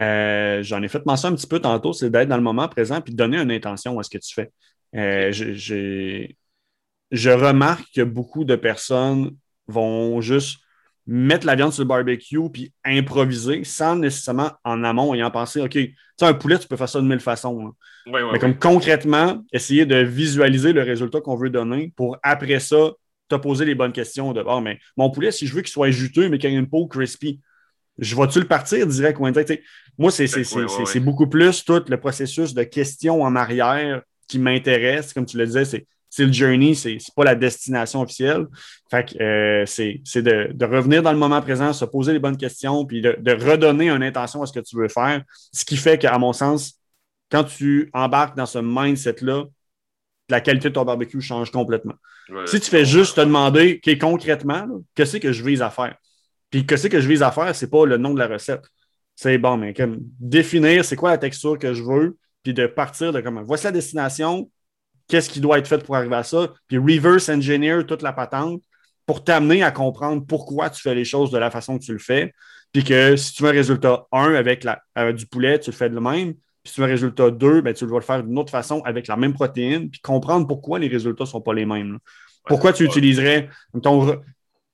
Euh, 0.06 0.64
j'en 0.64 0.82
ai 0.82 0.88
fait 0.88 1.06
mention 1.06 1.30
un 1.30 1.36
petit 1.36 1.48
peu 1.48 1.60
tantôt, 1.60 1.92
c'est 1.92 2.10
d'être 2.10 2.30
dans 2.30 2.38
le 2.38 2.44
moment 2.44 2.70
présent 2.70 3.04
et 3.06 3.12
de 3.12 3.16
donner 3.16 3.40
une 3.40 3.52
intention 3.52 4.00
à 4.00 4.04
ce 4.04 4.10
que 4.10 4.20
tu 4.20 4.34
fais. 4.34 4.52
Euh, 4.96 5.34
je 7.12 7.30
remarque 7.30 7.88
que 7.94 8.04
beaucoup 8.04 8.46
de 8.46 8.56
personnes 8.56 9.36
vont 9.68 10.22
juste 10.22 10.60
mettre 11.06 11.46
la 11.46 11.56
viande 11.56 11.74
sur 11.74 11.84
le 11.84 11.88
barbecue 11.88 12.50
puis 12.52 12.74
improviser 12.86 13.64
sans 13.64 13.96
nécessairement 13.96 14.52
en 14.64 14.84
amont 14.84 15.14
ayant 15.14 15.32
pensé, 15.32 15.62
OK, 15.62 15.72
tu 15.72 15.96
sais, 16.18 16.26
un 16.26 16.34
poulet, 16.34 16.58
tu 16.58 16.68
peux 16.68 16.78
faire 16.78 16.90
ça 16.90 17.02
de 17.02 17.06
mille 17.06 17.20
façons. 17.20 17.74
mais 18.06 18.40
comme 18.40 18.58
concrètement, 18.58 19.44
essayer 19.52 19.86
de 19.86 19.98
visualiser 19.98 20.74
le 20.74 20.82
résultat 20.82 21.22
qu'on 21.22 21.36
veut 21.36 21.50
donner 21.50 21.94
pour 21.96 22.18
après 22.24 22.60
ça, 22.60 22.92
te 23.30 23.36
poser 23.36 23.66
les 23.66 23.76
bonnes 23.76 23.94
questions 23.94 24.34
de 24.34 24.44
oh, 24.46 24.62
mais 24.62 24.80
mon 24.98 25.10
poulet, 25.10 25.32
si 25.32 25.48
je 25.48 25.54
veux 25.54 25.62
qu'il 25.62 25.72
soit 25.72 25.92
juteux, 25.92 26.30
mais 26.30 26.38
qu'il 26.38 26.52
ait 26.52 26.54
une 26.54 26.70
peau 26.70 26.88
crispy, 26.88 27.40
je 27.98 28.16
vais-tu 28.16 28.40
le 28.40 28.48
partir 28.48 28.88
direct 28.88 29.20
ou 29.20 29.28
Moi, 29.98 30.12
c'est 30.12 31.00
beaucoup 31.00 31.28
plus 31.28 31.64
tout 31.64 31.84
le 31.88 31.98
processus 31.98 32.54
de 32.54 32.64
questions 32.64 33.22
en 33.22 33.36
arrière 33.36 34.02
qui 34.28 34.40
m'intéresse. 34.40 35.14
Comme 35.14 35.26
tu 35.26 35.38
le 35.38 35.46
disais, 35.46 35.66
c'est 35.66 35.88
c'est 36.16 36.28
le 36.28 36.32
journey, 36.32 36.76
c'est 36.76 37.00
pas 37.16 37.24
la 37.24 37.34
destination 37.34 38.02
officielle. 38.02 38.46
Fait 38.92 39.04
que 39.04 39.20
euh, 39.20 39.66
c'est 39.66 40.22
de, 40.22 40.64
revenir 40.64 41.02
dans 41.02 41.12
le 41.12 41.18
moment 41.18 41.42
présent, 41.42 41.74
se 41.74 41.86
poser 41.86 42.14
les 42.14 42.20
bonnes 42.20 42.38
questions, 42.38 42.86
puis 42.86 43.02
de, 43.02 43.32
redonner 43.44 43.90
une 43.90 44.04
intention 44.04 44.44
à 44.44 44.46
ce 44.46 44.54
que 44.54 44.60
tu 44.60 44.78
veux 44.78 44.90
faire. 44.90 45.24
Ce 45.52 45.66
qui 45.66 45.76
fait 45.76 45.98
qu'à 45.98 46.16
mon 46.20 46.32
sens, 46.32 46.80
quand 47.32 47.44
tu 47.44 47.90
embarques 47.94 48.38
dans 48.38 48.46
ce 48.46 48.60
mindset-là, 48.60 49.46
la 50.30 50.40
qualité 50.40 50.70
de 50.70 50.76
ton 50.76 50.86
barbecue 50.86 51.20
change 51.20 51.50
complètement. 51.50 51.96
si 52.46 52.60
tu 52.60 52.70
fais 52.70 52.86
juste 52.86 53.16
te 53.16 53.22
demander 53.22 53.82
concrètement, 54.00 54.68
qu'est-ce 54.94 55.18
que 55.18 55.32
je 55.32 55.44
vise 55.44 55.64
à 55.64 55.72
faire? 55.72 55.96
Puis 56.52 56.68
qu'est-ce 56.68 56.90
que 56.90 57.02
je 57.02 57.08
vise 57.08 57.24
à 57.24 57.32
faire, 57.32 57.56
c'est 57.56 57.72
pas 57.72 57.88
le 57.88 57.98
nom 57.98 58.14
de 58.14 58.20
la 58.20 58.28
recette. 58.28 58.66
C'est 59.16 59.40
bon, 59.40 59.58
mais 59.58 59.74
comme 59.74 59.98
définir 60.20 60.86
c'est 60.86 60.96
quoi 60.96 61.10
la 61.10 61.18
texture 61.18 61.58
que 61.58 61.74
je 61.74 61.82
veux, 61.82 62.18
puis 62.44 62.54
de 62.54 62.68
partir 62.68 63.12
de 63.12 63.20
comment 63.20 63.42
voici 63.42 63.64
la 63.64 63.72
destination, 63.72 64.52
qu'est-ce 65.08 65.30
qui 65.30 65.40
doit 65.40 65.60
être 65.60 65.68
fait 65.68 65.84
pour 65.84 65.96
arriver 65.96 66.16
à 66.16 66.24
ça, 66.24 66.54
puis 66.68 66.78
reverse 66.78 67.30
engineer 67.30 67.86
toute 67.86 68.02
la 68.02 68.14
patente 68.14 68.62
pour 69.06 69.24
t'amener 69.24 69.64
à 69.64 69.72
comprendre 69.72 70.26
pourquoi 70.26 70.70
tu 70.70 70.82
fais 70.82 70.96
les 70.96 71.06
choses 71.06 71.32
de 71.32 71.38
la 71.38 71.52
façon 71.52 71.78
que 71.78 71.84
tu 71.84 71.94
le 71.94 72.00
fais, 72.00 72.34
puis 72.72 72.84
que 72.84 73.16
si 73.16 73.34
tu 73.34 73.44
veux 73.44 73.50
un 73.50 73.54
résultat 73.54 74.06
1 74.12 74.34
avec, 74.36 74.64
la, 74.64 74.82
du 75.14 75.28
poulet, 75.28 75.60
tu 75.60 75.72
le 75.72 75.76
fais 75.76 75.90
de 75.90 76.00
même, 76.00 76.34
puis 76.34 76.70
si 76.70 76.76
tu 76.76 76.82
veux 76.82 76.88
un 76.88 76.90
résultat 76.90 77.30
2, 77.30 77.62
ben, 77.62 77.74
tu 77.74 77.86
vas 77.86 77.98
le 77.98 78.02
faire 78.02 78.24
d'une 78.24 78.38
autre 78.40 78.52
façon 78.52 78.82
avec 78.86 79.08
la 79.08 79.18
même 79.18 79.34
protéine, 79.34 79.90
puis 79.90 80.00
comprendre 80.00 80.48
pourquoi 80.48 80.80
les 80.80 80.88
résultats 80.88 81.26
ne 81.26 81.30
sont 81.30 81.42
pas 81.42 81.54
les 81.54 81.66
mêmes. 81.66 82.00
Pourquoi 82.46 82.74
tu 82.74 82.84
utiliserais 82.84 83.50
ton, 83.82 84.22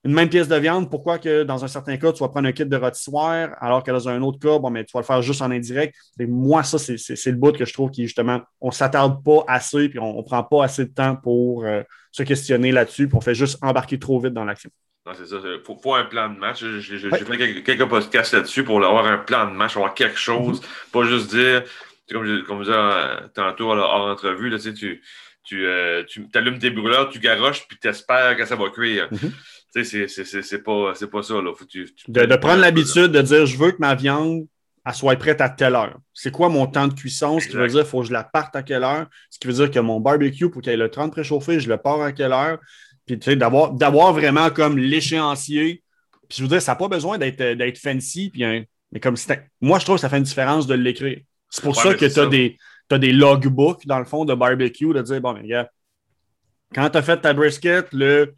une 0.04 0.12
même 0.12 0.30
pièce 0.30 0.48
de 0.48 0.56
viande, 0.56 0.90
pourquoi 0.90 1.18
que 1.18 1.42
dans 1.42 1.62
un 1.64 1.68
certain 1.68 1.96
cas, 1.98 2.12
tu 2.12 2.20
vas 2.20 2.28
prendre 2.28 2.48
un 2.48 2.52
kit 2.52 2.64
de 2.64 2.76
rôtissoire, 2.76 3.50
alors 3.60 3.82
que 3.82 3.90
dans 3.90 4.08
un 4.08 4.22
autre 4.22 4.38
cas, 4.38 4.58
bon, 4.58 4.70
mais 4.70 4.84
tu 4.84 4.92
vas 4.94 5.00
le 5.00 5.06
faire 5.06 5.20
juste 5.20 5.42
en 5.42 5.50
indirect. 5.50 5.94
Et 6.18 6.26
moi, 6.26 6.62
ça, 6.62 6.78
c'est 6.78 7.26
le 7.26 7.36
bout 7.36 7.52
que 7.52 7.66
je 7.66 7.72
trouve 7.72 7.90
qui, 7.90 8.04
justement, 8.04 8.40
on 8.60 8.68
ne 8.68 8.72
s'attarde 8.72 9.22
pas 9.22 9.44
assez, 9.46 9.90
puis 9.90 9.98
on 9.98 10.16
ne 10.16 10.22
prend 10.22 10.42
pas 10.42 10.64
assez 10.64 10.86
de 10.86 10.92
temps 10.92 11.16
pour 11.16 11.64
euh, 11.64 11.82
se 12.12 12.22
questionner 12.22 12.72
là-dessus, 12.72 13.08
puis 13.08 13.16
on 13.16 13.20
fait 13.20 13.34
juste 13.34 13.58
embarquer 13.62 13.98
trop 13.98 14.18
vite 14.18 14.32
dans 14.32 14.44
l'action. 14.44 14.70
Non, 15.04 15.12
c'est 15.14 15.26
ça. 15.26 15.36
Il 15.42 15.60
faut, 15.64 15.94
un 15.94 16.04
plan 16.04 16.30
de 16.30 16.38
match. 16.38 16.64
J'ai 16.64 16.98
fait 16.98 17.62
quelques, 17.62 17.88
podcasts 17.88 18.32
là-dessus 18.32 18.64
pour 18.64 18.82
avoir 18.84 19.06
un 19.06 19.18
plan 19.18 19.50
de 19.50 19.54
match, 19.54 19.76
avoir 19.76 19.94
quelque 19.94 20.18
chose, 20.18 20.60
mm-hmm. 20.60 20.90
pas 20.92 21.04
juste 21.04 21.30
dire, 21.30 21.64
comme, 22.10 22.42
comme 22.44 22.58
je 22.58 22.70
disais 22.70 22.76
euh, 22.76 23.28
tantôt 23.34 23.70
hors 23.70 24.06
entrevue, 24.06 24.48
là, 24.48 24.58
tu, 24.58 24.74
tu, 24.74 25.02
tu, 25.44 25.66
euh, 25.66 26.04
tu 26.04 26.26
allumes 26.34 26.58
tes 26.58 26.70
brûleurs, 26.70 27.08
tu 27.08 27.18
garoches, 27.18 27.66
puis 27.66 27.78
tu 27.80 27.88
espères 27.88 28.36
que 28.36 28.44
ça 28.44 28.56
va 28.56 28.70
cuire. 28.70 29.08
Mm-hmm. 29.10 29.32
Tu 29.72 29.84
sais, 29.84 30.42
c'est 30.42 30.62
pas, 30.62 30.92
pas 30.92 31.22
ça. 31.22 31.34
Là. 31.34 31.52
de, 32.08 32.36
prendre 32.36 32.60
l'habitude 32.60 33.12
de 33.12 33.22
dire 33.22 33.46
je 33.46 33.56
veux 33.56 33.70
que 33.70 33.78
ma 33.78 33.94
viande 33.94 34.46
elle 34.84 34.94
soit 34.94 35.16
prête 35.16 35.40
à 35.40 35.48
telle 35.48 35.74
heure. 35.74 35.98
C'est 36.14 36.30
quoi 36.30 36.48
mon 36.48 36.66
temps 36.66 36.88
de 36.88 36.94
cuisson? 36.94 37.38
Ce 37.38 37.46
qui 37.46 37.54
veut 37.54 37.68
dire 37.68 37.82
qu'il 37.82 37.90
faut 37.90 38.00
que 38.00 38.08
je 38.08 38.12
la 38.12 38.24
parte 38.24 38.56
à 38.56 38.62
quelle 38.62 38.82
heure? 38.82 39.06
Ce 39.28 39.38
qui 39.38 39.46
veut 39.46 39.52
dire 39.52 39.70
que 39.70 39.78
mon 39.78 40.00
barbecue, 40.00 40.50
pour 40.50 40.62
qu'il 40.62 40.72
ait 40.72 40.76
le 40.76 40.90
temps 40.90 41.06
de 41.06 41.12
préchauffer, 41.12 41.60
je 41.60 41.68
le 41.68 41.76
pars 41.76 42.00
à 42.00 42.12
quelle 42.12 42.32
heure? 42.32 42.58
Puis 43.06 43.18
tu 43.18 43.30
sais, 43.30 43.36
d'avoir, 43.36 44.12
vraiment 44.12 44.50
comme 44.50 44.78
l'échéancier. 44.78 45.82
Puis 46.28 46.38
je 46.38 46.42
veux 46.42 46.48
dire, 46.48 46.62
ça 46.62 46.72
n'a 46.72 46.76
pas 46.76 46.88
besoin 46.88 47.18
d'être, 47.18 47.36
d'être 47.36 47.78
fancy. 47.78 48.30
Puis 48.30 48.42
mais 48.92 49.00
comme 49.00 49.16
moi, 49.60 49.78
je 49.78 49.84
trouve 49.84 49.96
que 49.96 50.00
ça 50.00 50.08
fait 50.08 50.18
une 50.18 50.24
différence 50.24 50.66
de 50.66 50.74
l'écrire. 50.74 51.20
C'est 51.50 51.62
pour 51.62 51.76
ça 51.76 51.94
que 51.94 52.06
tu 52.06 52.20
as 52.20 52.26
des, 52.26 52.56
des 52.98 53.12
logbooks, 53.12 53.86
dans 53.86 53.98
le 53.98 54.04
fond, 54.04 54.24
de 54.24 54.34
barbecue, 54.34 54.92
de 54.92 55.02
dire, 55.02 55.20
bon, 55.20 55.34
mais 55.34 55.46
gars, 55.46 55.70
quand 56.74 56.90
tu 56.90 56.98
as 56.98 57.02
fait 57.02 57.20
ta 57.20 57.32
brisket 57.32 57.86
le 57.92 58.34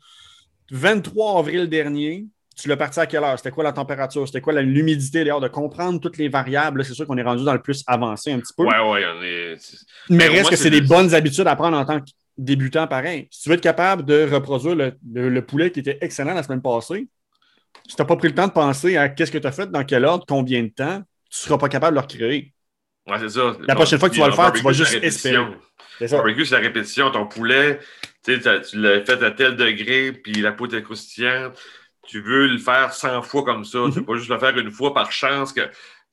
23 0.71 1.39
avril 1.39 1.69
dernier, 1.69 2.27
tu 2.57 2.69
l'as 2.69 2.77
parti 2.77 3.01
à 3.01 3.07
quelle 3.07 3.25
heure? 3.25 3.37
C'était 3.39 3.51
quoi 3.51 3.65
la 3.65 3.73
température? 3.73 4.27
C'était 4.27 4.41
quoi 4.41 4.53
l'humidité? 4.61 5.21
D'ailleurs, 5.21 5.41
de 5.41 5.49
comprendre 5.49 6.01
toutes 6.01 6.19
les 6.19 6.29
variables, 6.29 6.85
c'est 6.85 6.95
sûr 6.95 7.07
qu'on 7.07 7.17
est 7.17 7.23
rendu 7.23 7.45
dans 7.45 7.55
le 7.55 7.63
plus 7.63 7.83
avancé 7.87 8.33
un 8.33 8.41
petit 8.41 8.53
peu. 8.57 8.65
Ouais, 8.65 8.79
ouais, 8.79 9.05
on 9.19 9.23
est. 9.23 9.57
Mais 10.11 10.29
reste 10.29 10.51
que 10.51 10.57
c'est 10.57 10.71
des 10.71 10.81
bonnes 10.81 11.15
habitudes 11.15 11.47
à 11.47 11.57
prendre 11.57 11.77
en 11.77 11.85
tant 11.85 12.01
que 12.01 12.11
débutant 12.37 12.87
pareil. 12.87 13.29
Si 13.31 13.43
tu 13.43 13.49
veux 13.49 13.55
être 13.55 13.63
capable 13.63 14.05
de 14.05 14.29
reproduire 14.31 14.75
le, 14.75 15.41
poulet 15.41 15.71
qui 15.71 15.81
était 15.81 15.99
excellent 16.01 16.35
la 16.35 16.43
semaine 16.43 16.63
passée, 16.63 17.09
si 17.89 17.97
tu 17.97 18.03
n'as 18.03 18.07
pas 18.07 18.17
pris 18.17 18.29
le 18.29 18.35
temps 18.35 18.47
de 18.47 18.53
penser 18.53 18.97
à 18.97 19.09
qu'est-ce 19.09 19.33
que 19.33 19.39
tu 19.39 19.47
as 19.47 19.53
fait, 19.53 19.71
dans 19.71 19.85
quel 19.85 20.05
ordre, 20.05 20.25
combien 20.27 20.63
de 20.63 20.69
temps, 20.69 21.03
tu 21.31 21.41
ne 21.43 21.47
seras 21.47 21.59
pas 21.59 21.69
capable 21.69 21.97
de 21.97 22.01
le 22.01 22.07
recréer. 22.07 22.53
Ouais, 23.07 23.19
c'est 23.19 23.31
ça. 23.31 23.57
La 23.67 23.75
prochaine 23.75 23.99
fois 23.99 24.09
que 24.09 24.15
tu 24.15 24.21
vas 24.21 24.29
le 24.29 24.35
faire, 24.35 24.53
tu 24.53 24.63
vas 24.63 24.73
juste 24.73 24.95
espérer. 25.03 25.45
C'est 25.99 26.09
ça. 26.09 26.17
Barbecue, 26.17 26.45
c'est 26.45 26.55
la 26.55 26.61
répétition. 26.61 27.11
Ton 27.11 27.27
poulet, 27.27 27.81
tu 28.25 28.39
l'as 28.75 29.05
fait 29.05 29.23
à 29.23 29.31
tel 29.31 29.57
degré, 29.57 30.13
puis 30.13 30.35
la 30.35 30.53
peau 30.53 30.69
est 30.69 30.83
croustillante. 30.83 31.59
Tu 32.07 32.21
veux 32.21 32.49
le 32.49 32.59
faire 32.59 32.93
100 32.93 33.23
fois 33.23 33.45
comme 33.45 33.65
ça. 33.65 33.79
Tu 33.85 33.89
ne 33.89 33.95
veux 33.95 34.05
pas 34.05 34.17
juste 34.17 34.31
le 34.31 34.39
faire 34.39 34.57
une 34.59 34.71
fois 34.71 34.93
par 34.95 35.13
chance 35.13 35.53
que 35.53 35.69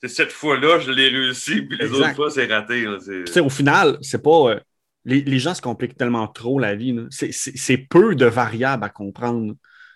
cette 0.07 0.31
fois-là, 0.31 0.79
je 0.79 0.91
l'ai 0.91 1.09
réussi, 1.09 1.61
puis 1.61 1.77
les 1.77 1.91
autres 1.91 2.15
fois, 2.15 2.29
c'est 2.29 2.45
raté. 2.45 2.87
au 2.87 3.49
final, 3.49 3.97
c'est 4.01 4.23
pas. 4.23 4.51
Euh, 4.51 4.59
les, 5.05 5.21
les, 5.21 5.39
gens 5.39 5.53
se 5.53 5.61
compliquent 5.61 5.97
tellement 5.97 6.27
trop 6.27 6.59
la 6.59 6.75
vie. 6.75 6.95
C'est 7.09 7.77
peu 7.77 8.15
de 8.15 8.25
variables 8.25 8.83
à 8.83 8.89
comprendre. 8.89 9.53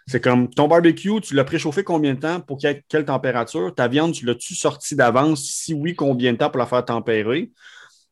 C'est 0.07 0.21
comme 0.21 0.49
ton 0.49 0.67
barbecue, 0.67 1.21
tu 1.21 1.33
l'as 1.33 1.43
préchauffé 1.43 1.83
combien 1.83 2.13
de 2.13 2.19
temps 2.19 2.41
pour 2.41 2.57
quelle 2.59 3.05
température? 3.05 3.73
Ta 3.73 3.87
viande, 3.87 4.13
tu 4.13 4.25
l'as-tu 4.25 4.55
sorti 4.55 4.95
d'avance? 4.95 5.43
Si 5.43 5.73
oui, 5.73 5.95
combien 5.95 6.33
de 6.33 6.37
temps 6.37 6.49
pour 6.49 6.59
la 6.59 6.65
faire 6.65 6.83
tempérer? 6.83 7.51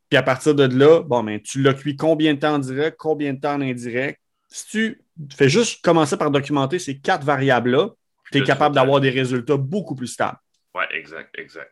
Puis 0.09 0.17
à 0.17 0.23
partir 0.23 0.55
de 0.55 0.63
là, 0.63 1.01
bon, 1.01 1.23
ben, 1.23 1.39
tu 1.41 1.61
l'as 1.61 1.73
cuit 1.73 1.95
combien 1.95 2.33
de 2.33 2.39
temps 2.39 2.55
en 2.55 2.59
direct, 2.59 2.97
combien 2.97 3.33
de 3.33 3.39
temps 3.39 3.55
en 3.55 3.61
indirect? 3.61 4.19
Si 4.47 4.67
tu 4.67 5.01
fais 5.35 5.49
juste 5.49 5.81
commencer 5.83 6.17
par 6.17 6.31
documenter 6.31 6.79
ces 6.79 6.99
quatre 6.99 7.23
variables-là, 7.23 7.89
tu 8.31 8.39
es 8.39 8.43
capable 8.43 8.75
d'avoir 8.75 9.01
des 9.01 9.09
résultats 9.09 9.57
beaucoup 9.57 9.95
plus 9.95 10.07
stables. 10.07 10.37
Oui, 10.75 10.83
exact, 10.91 11.37
exact. 11.37 11.71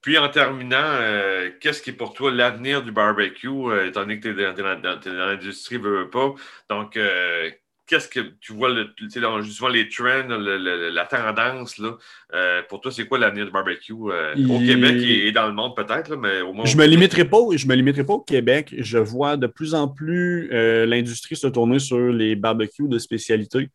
Puis 0.00 0.18
en 0.18 0.28
terminant, 0.28 0.76
euh, 0.76 1.50
qu'est-ce 1.60 1.80
qui 1.80 1.90
est 1.90 1.94
pour 1.94 2.12
toi 2.12 2.30
l'avenir 2.30 2.82
du 2.82 2.92
barbecue, 2.92 3.48
euh, 3.48 3.88
étant 3.88 4.00
donné 4.00 4.20
que 4.20 4.28
tu 4.28 4.38
es 4.38 4.52
dans, 4.52 5.26
l'industrie, 5.26 5.78
veux, 5.78 6.10
pas? 6.10 6.34
Donc, 6.68 6.96
euh, 6.96 7.50
qu'est-ce 7.86 8.08
que 8.08 8.20
tu 8.40 8.52
vois, 8.52 8.70
le, 8.70 8.88
justement, 8.98 9.68
les 9.68 9.88
trends, 9.88 10.28
la 10.28 11.04
tendance, 11.06 11.78
là, 11.78 11.96
euh, 12.32 12.62
pour 12.68 12.80
toi, 12.80 12.90
c'est 12.90 13.06
quoi 13.06 13.18
l'avenir 13.18 13.46
du 13.46 13.50
barbecue 13.50 13.92
euh, 13.92 14.34
au 14.48 14.58
Québec 14.58 14.96
et, 15.02 15.32
dans 15.32 15.46
le 15.46 15.52
monde 15.52 15.76
peut-être, 15.76 16.16
mais 16.16 16.40
au 16.40 16.52
moins. 16.52 16.64
Je 16.64 16.76
me 16.76 16.86
limiterai 16.86 17.24
pas, 17.24 17.38
je 17.54 17.66
me 17.66 17.74
limiterai 17.74 18.04
pas 18.04 18.14
au 18.14 18.20
Québec. 18.20 18.74
Je 18.78 18.98
vois 18.98 19.36
de 19.36 19.46
plus 19.46 19.74
en 19.74 19.88
plus 19.88 20.50
euh, 20.52 20.86
l'industrie 20.86 21.36
se 21.36 21.46
tourner 21.46 21.78
sur 21.78 21.98
les 21.98 22.36
barbecues 22.36 22.88
de 22.88 22.98
spécialité 22.98 23.68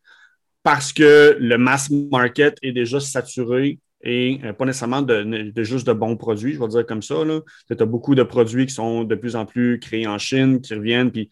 parce 0.63 0.91
que 0.91 1.37
le 1.39 1.57
mass 1.57 1.89
market 1.89 2.57
est 2.61 2.73
déjà 2.73 2.99
saturé 2.99 3.79
et 4.01 4.39
pas 4.57 4.65
nécessairement 4.65 5.01
de, 5.01 5.51
juste 5.57 5.85
de 5.85 5.93
bons 5.93 6.15
produits, 6.15 6.53
je 6.53 6.59
vais 6.59 6.67
dire 6.67 6.85
comme 6.85 7.01
ça. 7.01 7.15
Tu 7.67 7.75
as 7.77 7.85
beaucoup 7.85 8.15
de 8.15 8.23
produits 8.23 8.65
qui 8.65 8.73
sont 8.73 9.03
de 9.03 9.15
plus 9.15 9.35
en 9.35 9.45
plus 9.45 9.79
créés 9.79 10.07
en 10.07 10.17
Chine, 10.17 10.61
qui 10.61 10.73
reviennent. 10.73 11.11
Puis, 11.11 11.29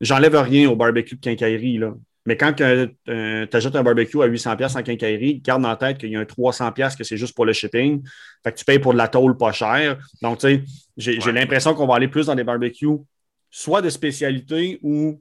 j'enlève 0.00 0.36
rien 0.36 0.70
au 0.70 0.76
barbecue 0.76 1.16
de 1.16 1.20
quincaillerie. 1.20 1.78
Là. 1.78 1.94
Mais 2.26 2.36
quand 2.36 2.60
euh, 2.60 2.86
tu 3.06 3.56
achètes 3.56 3.76
un 3.76 3.82
barbecue 3.82 4.20
à 4.20 4.28
800$ 4.28 4.76
en 4.76 4.82
quincaillerie, 4.82 5.40
garde 5.40 5.64
en 5.64 5.76
tête 5.76 5.98
qu'il 5.98 6.10
y 6.10 6.16
a 6.16 6.20
un 6.20 6.24
300$ 6.24 6.96
que 6.96 7.04
c'est 7.04 7.16
juste 7.16 7.34
pour 7.34 7.46
le 7.46 7.52
shipping. 7.52 8.02
Fait 8.42 8.52
que 8.52 8.58
tu 8.58 8.64
payes 8.64 8.80
pour 8.80 8.92
de 8.92 8.98
la 8.98 9.08
tôle 9.08 9.36
pas 9.36 9.52
chère. 9.52 9.98
Donc, 10.20 10.38
tu 10.38 10.48
sais, 10.48 10.62
j'ai 10.96 11.32
l'impression 11.32 11.74
qu'on 11.74 11.86
va 11.86 11.94
aller 11.94 12.08
plus 12.08 12.26
dans 12.26 12.34
des 12.34 12.44
barbecues, 12.44 12.98
soit 13.50 13.80
de 13.80 13.88
spécialité 13.88 14.78
ou, 14.82 15.20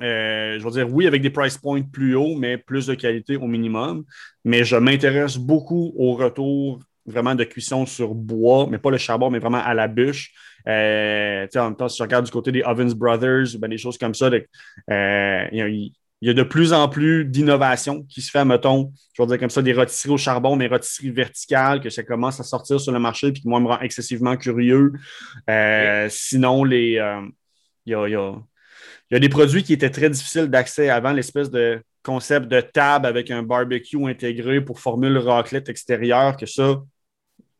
euh, 0.00 0.58
je 0.58 0.64
veux 0.64 0.70
dire, 0.70 0.92
oui, 0.92 1.06
avec 1.06 1.22
des 1.22 1.30
price 1.30 1.58
points 1.58 1.82
plus 1.82 2.14
hauts, 2.14 2.36
mais 2.36 2.56
plus 2.58 2.86
de 2.86 2.94
qualité 2.94 3.36
au 3.36 3.46
minimum. 3.46 4.04
Mais 4.44 4.64
je 4.64 4.76
m'intéresse 4.76 5.36
beaucoup 5.36 5.92
au 5.96 6.14
retour 6.14 6.80
vraiment 7.06 7.34
de 7.34 7.44
cuisson 7.44 7.86
sur 7.86 8.14
bois, 8.14 8.68
mais 8.70 8.78
pas 8.78 8.90
le 8.90 8.98
charbon, 8.98 9.30
mais 9.30 9.38
vraiment 9.38 9.62
à 9.64 9.74
la 9.74 9.88
bûche. 9.88 10.32
Euh, 10.68 11.46
en 11.56 11.64
même 11.64 11.76
temps, 11.76 11.88
si 11.88 11.98
je 11.98 12.02
regarde 12.02 12.26
du 12.26 12.30
côté 12.30 12.52
des 12.52 12.62
Ovens 12.62 12.94
Brothers 12.94 13.54
ou 13.54 13.66
des 13.66 13.78
choses 13.78 13.96
comme 13.96 14.14
ça, 14.14 14.26
euh, 14.26 15.44
il, 15.52 15.92
y 16.20 16.30
a 16.30 16.34
de 16.34 16.42
plus 16.42 16.72
en 16.72 16.88
plus 16.88 17.24
d'innovation 17.24 18.02
qui 18.02 18.20
se 18.20 18.30
fait, 18.30 18.44
mettons, 18.44 18.92
je 19.14 19.22
vais 19.22 19.26
dire 19.26 19.38
comme 19.38 19.50
ça, 19.50 19.62
des 19.62 19.72
rôtisseries 19.72 20.12
au 20.12 20.18
charbon, 20.18 20.56
mais 20.56 20.66
rôtisseries 20.66 21.10
verticales, 21.10 21.80
que 21.80 21.90
ça 21.90 22.02
commence 22.02 22.38
à 22.40 22.42
sortir 22.42 22.78
sur 22.78 22.92
le 22.92 22.98
marché, 22.98 23.32
puis 23.32 23.42
qui, 23.42 23.48
moi, 23.48 23.60
me 23.60 23.68
rend 23.68 23.80
excessivement 23.80 24.36
curieux. 24.36 24.92
Euh, 25.48 26.08
sinon, 26.10 26.64
les, 26.64 27.00
il, 27.86 27.90
y 27.90 27.94
a, 27.94 28.08
y 28.08 28.14
a, 28.14 28.34
des 29.10 29.28
produits 29.28 29.62
qui 29.62 29.72
étaient 29.72 29.90
très 29.90 30.10
difficiles 30.10 30.46
d'accès 30.46 30.90
avant, 30.90 31.12
l'espèce 31.12 31.50
de 31.50 31.80
concept 32.02 32.48
de 32.48 32.60
table 32.60 33.06
avec 33.06 33.30
un 33.30 33.42
barbecue 33.42 34.08
intégré 34.08 34.60
pour 34.60 34.80
former 34.80 35.08
le 35.08 35.20
raclette 35.20 35.68
extérieur, 35.68 36.36
que 36.36 36.46
ça, 36.46 36.82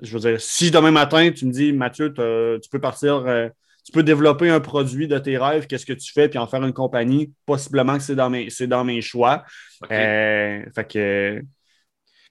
je 0.01 0.13
veux 0.13 0.21
dire, 0.21 0.41
si 0.41 0.71
demain 0.71 0.91
matin, 0.91 1.31
tu 1.31 1.47
me 1.47 1.53
dis, 1.53 1.73
Mathieu, 1.73 2.13
tu 2.13 2.69
peux 2.71 2.81
partir 2.81 3.25
euh, 3.27 3.49
tu 3.89 3.93
peux 3.93 4.03
développer 4.03 4.51
un 4.51 4.61
produit 4.61 5.09
de 5.09 5.19
tes 5.19 5.39
rêves, 5.39 5.67
qu'est-ce 5.67 5.87
que 5.87 5.95
tu 5.95 6.13
fais, 6.13 6.29
puis 6.29 6.39
en 6.39 6.47
faire 6.47 6.63
une 6.63 6.75
compagnie. 6.75 7.33
Possiblement 7.47 7.97
que 7.97 8.03
c'est 8.03 8.15
dans 8.15 8.29
mes, 8.29 8.49
dans 8.67 8.85
mes 8.85 9.01
choix. 9.01 9.45
Euh, 9.91 10.63
fait 10.75 10.85
que 10.87 11.43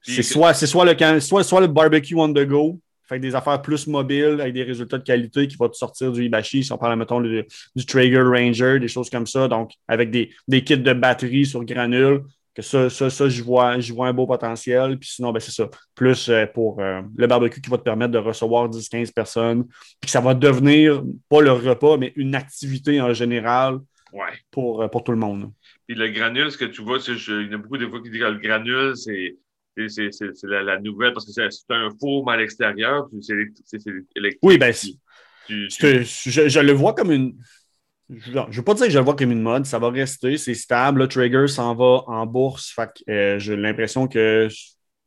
c'est 0.03 0.21
soit, 0.21 0.53
soit, 0.53 0.85
le, 0.85 1.19
soit, 1.19 1.43
soit 1.43 1.61
le 1.61 1.65
barbecue 1.65 2.13
on 2.13 2.31
the 2.31 2.45
go, 2.45 2.79
fait 3.07 3.19
des 3.19 3.35
affaires 3.35 3.61
plus 3.61 3.87
mobiles 3.87 4.39
avec 4.41 4.53
des 4.53 4.63
résultats 4.63 4.97
de 4.97 5.03
qualité 5.03 5.47
qui 5.47 5.55
vont 5.55 5.69
te 5.69 5.75
sortir 5.75 6.11
du 6.11 6.25
Ibashi, 6.25 6.63
si 6.63 6.71
on 6.71 6.77
parle, 6.77 6.97
mettons, 6.97 7.21
du 7.21 7.85
Traeger 7.85 8.23
Ranger, 8.23 8.79
des 8.79 8.87
choses 8.87 9.09
comme 9.09 9.27
ça. 9.27 9.47
Donc, 9.47 9.71
avec 9.87 10.11
des, 10.11 10.31
des 10.47 10.63
kits 10.63 10.77
de 10.77 10.93
batterie 10.93 11.45
sur 11.45 11.63
granule, 11.63 12.23
que 12.57 12.63
ça, 12.63 12.89
ça, 12.89 13.11
ça 13.11 13.29
je 13.29 13.43
vois, 13.43 13.77
vois 13.93 14.07
un 14.07 14.13
beau 14.13 14.25
potentiel. 14.25 14.97
Puis 14.97 15.09
sinon, 15.09 15.31
ben, 15.31 15.39
c'est 15.39 15.51
ça. 15.51 15.69
Plus 15.93 16.27
euh, 16.29 16.47
pour 16.47 16.79
euh, 16.79 17.01
le 17.15 17.27
barbecue 17.27 17.61
qui 17.61 17.69
va 17.69 17.77
te 17.77 17.83
permettre 17.83 18.11
de 18.11 18.17
recevoir 18.17 18.67
10-15 18.67 19.13
personnes. 19.13 19.67
Puis 20.01 20.09
ça 20.09 20.21
va 20.21 20.33
devenir, 20.33 21.03
pas 21.29 21.41
le 21.41 21.51
repas, 21.51 21.97
mais 21.97 22.13
une 22.15 22.33
activité 22.33 22.99
en 22.99 23.13
général 23.13 23.77
pour, 24.49 24.81
euh, 24.81 24.87
pour 24.87 25.03
tout 25.03 25.11
le 25.11 25.19
monde. 25.19 25.51
Puis 25.87 25.95
le 25.95 26.09
granule, 26.09 26.51
ce 26.51 26.57
que 26.57 26.65
tu 26.65 26.81
vois, 26.81 26.97
il 27.07 27.51
y 27.51 27.53
a 27.53 27.57
beaucoup 27.57 27.77
de 27.77 27.85
fois 27.85 28.01
qui 28.01 28.09
disent 28.09 28.21
que 28.21 28.25
le 28.25 28.39
granule, 28.39 28.97
c'est. 28.97 29.37
La, 30.43 30.79
nouvelle 30.79 31.13
parce 31.13 31.25
que 31.25 31.31
c'est 31.31 31.59
un 31.69 31.89
four 31.99 32.29
à 32.29 32.37
l'extérieur. 32.37 33.07
C'est 33.21 33.33
électrique. 34.15 34.39
Oui, 34.41 34.57
ben 34.57 34.73
si. 34.73 34.99
je, 35.47 36.59
le 36.59 36.71
vois 36.73 36.93
comme 36.93 37.11
une 37.11 37.37
je 38.09 38.31
ne 38.31 38.51
veux 38.51 38.63
pas 38.63 38.73
dire 38.73 38.85
que 38.85 38.91
je 38.91 38.97
le 38.97 39.03
vois 39.03 39.15
comme 39.15 39.31
une 39.31 39.41
mode, 39.41 39.65
ça 39.65 39.79
va 39.79 39.89
rester, 39.89 40.37
c'est 40.37 40.53
stable. 40.53 41.01
Le 41.01 41.07
Trigger 41.07 41.47
s'en 41.47 41.75
va 41.75 42.03
en 42.07 42.25
bourse. 42.25 42.73
Euh, 43.09 43.37
j'ai 43.37 43.57
l'impression 43.57 44.07
que 44.07 44.47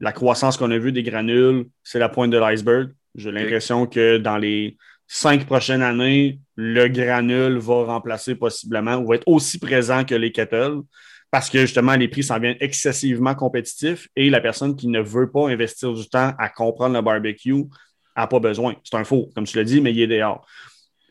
la 0.01 0.13
croissance 0.13 0.57
qu'on 0.57 0.71
a 0.71 0.79
vue 0.79 0.93
des 0.93 1.03
granules, 1.03 1.67
c'est 1.83 1.99
la 1.99 2.09
pointe 2.09 2.31
de 2.31 2.39
l'iceberg. 2.39 2.91
J'ai 3.15 3.33
l'impression 3.33 3.87
que 3.87 4.19
dans 4.19 4.37
les 4.37 4.77
cinq 5.07 5.47
prochaines 5.47 5.83
années, 5.83 6.41
le 6.57 6.89
granule 6.89 7.59
va 7.59 7.85
remplacer 7.85 8.35
possiblement 8.35 8.97
ou 8.97 9.09
va 9.09 9.17
être 9.17 9.27
aussi 9.27 9.59
présent 9.59 10.05
que 10.05 10.15
les 10.15 10.31
kettles 10.31 10.81
parce 11.31 11.49
que 11.49 11.61
justement, 11.61 11.95
les 11.95 12.09
prix 12.09 12.25
s'en 12.25 12.39
viennent 12.39 12.57
excessivement 12.61 13.35
compétitifs 13.35 14.09
et 14.17 14.31
la 14.31 14.41
personne 14.41 14.75
qui 14.75 14.89
ne 14.89 15.01
veut 15.01 15.31
pas 15.31 15.49
investir 15.49 15.93
du 15.93 16.09
temps 16.09 16.35
à 16.39 16.49
comprendre 16.49 16.95
le 16.95 17.03
barbecue 17.03 17.65
n'a 18.17 18.27
pas 18.27 18.41
besoin. 18.41 18.75
C'est 18.83 18.97
un 18.97 19.05
faux, 19.05 19.31
comme 19.35 19.45
tu 19.45 19.57
l'as 19.57 19.65
dit, 19.65 19.81
mais 19.81 19.93
il 19.93 20.01
est 20.01 20.07
dehors. 20.07 20.45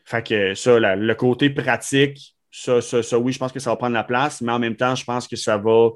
Fait 0.04 0.26
que 0.26 0.54
ça, 0.54 0.78
le 0.78 1.14
côté 1.14 1.50
pratique, 1.50 2.36
ça, 2.50 2.80
ça, 2.80 3.18
oui, 3.18 3.32
je 3.32 3.38
pense 3.38 3.52
que 3.52 3.60
ça 3.60 3.70
va 3.70 3.76
prendre 3.76 3.94
la 3.94 4.04
place, 4.04 4.40
mais 4.40 4.52
en 4.52 4.58
même 4.58 4.76
temps, 4.76 4.94
je 4.94 5.04
pense 5.04 5.26
que 5.26 5.36
ça 5.36 5.56
va, 5.56 5.90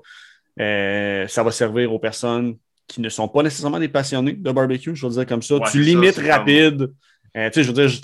euh, 0.61 1.27
ça 1.27 1.43
va 1.43 1.51
servir 1.51 1.93
aux 1.93 1.99
personnes 1.99 2.57
qui 2.87 3.01
ne 3.01 3.09
sont 3.09 3.29
pas 3.29 3.43
nécessairement 3.43 3.81
des 3.81 3.89
passionnés 3.89 4.35
de 4.35 4.53
barbecue, 4.53 4.95
je 4.95 5.07
veux 5.07 5.13
dire 5.13 5.27
comme 5.27 5.43
ça. 5.43 5.57
tu 5.71 5.81
limites 5.81 6.19
rapide. 6.19 6.93
Euh, 7.37 7.51
tu 7.51 7.55
sais, 7.55 7.63
je 7.65 7.73
veux 7.73 7.87
dire, 7.87 8.01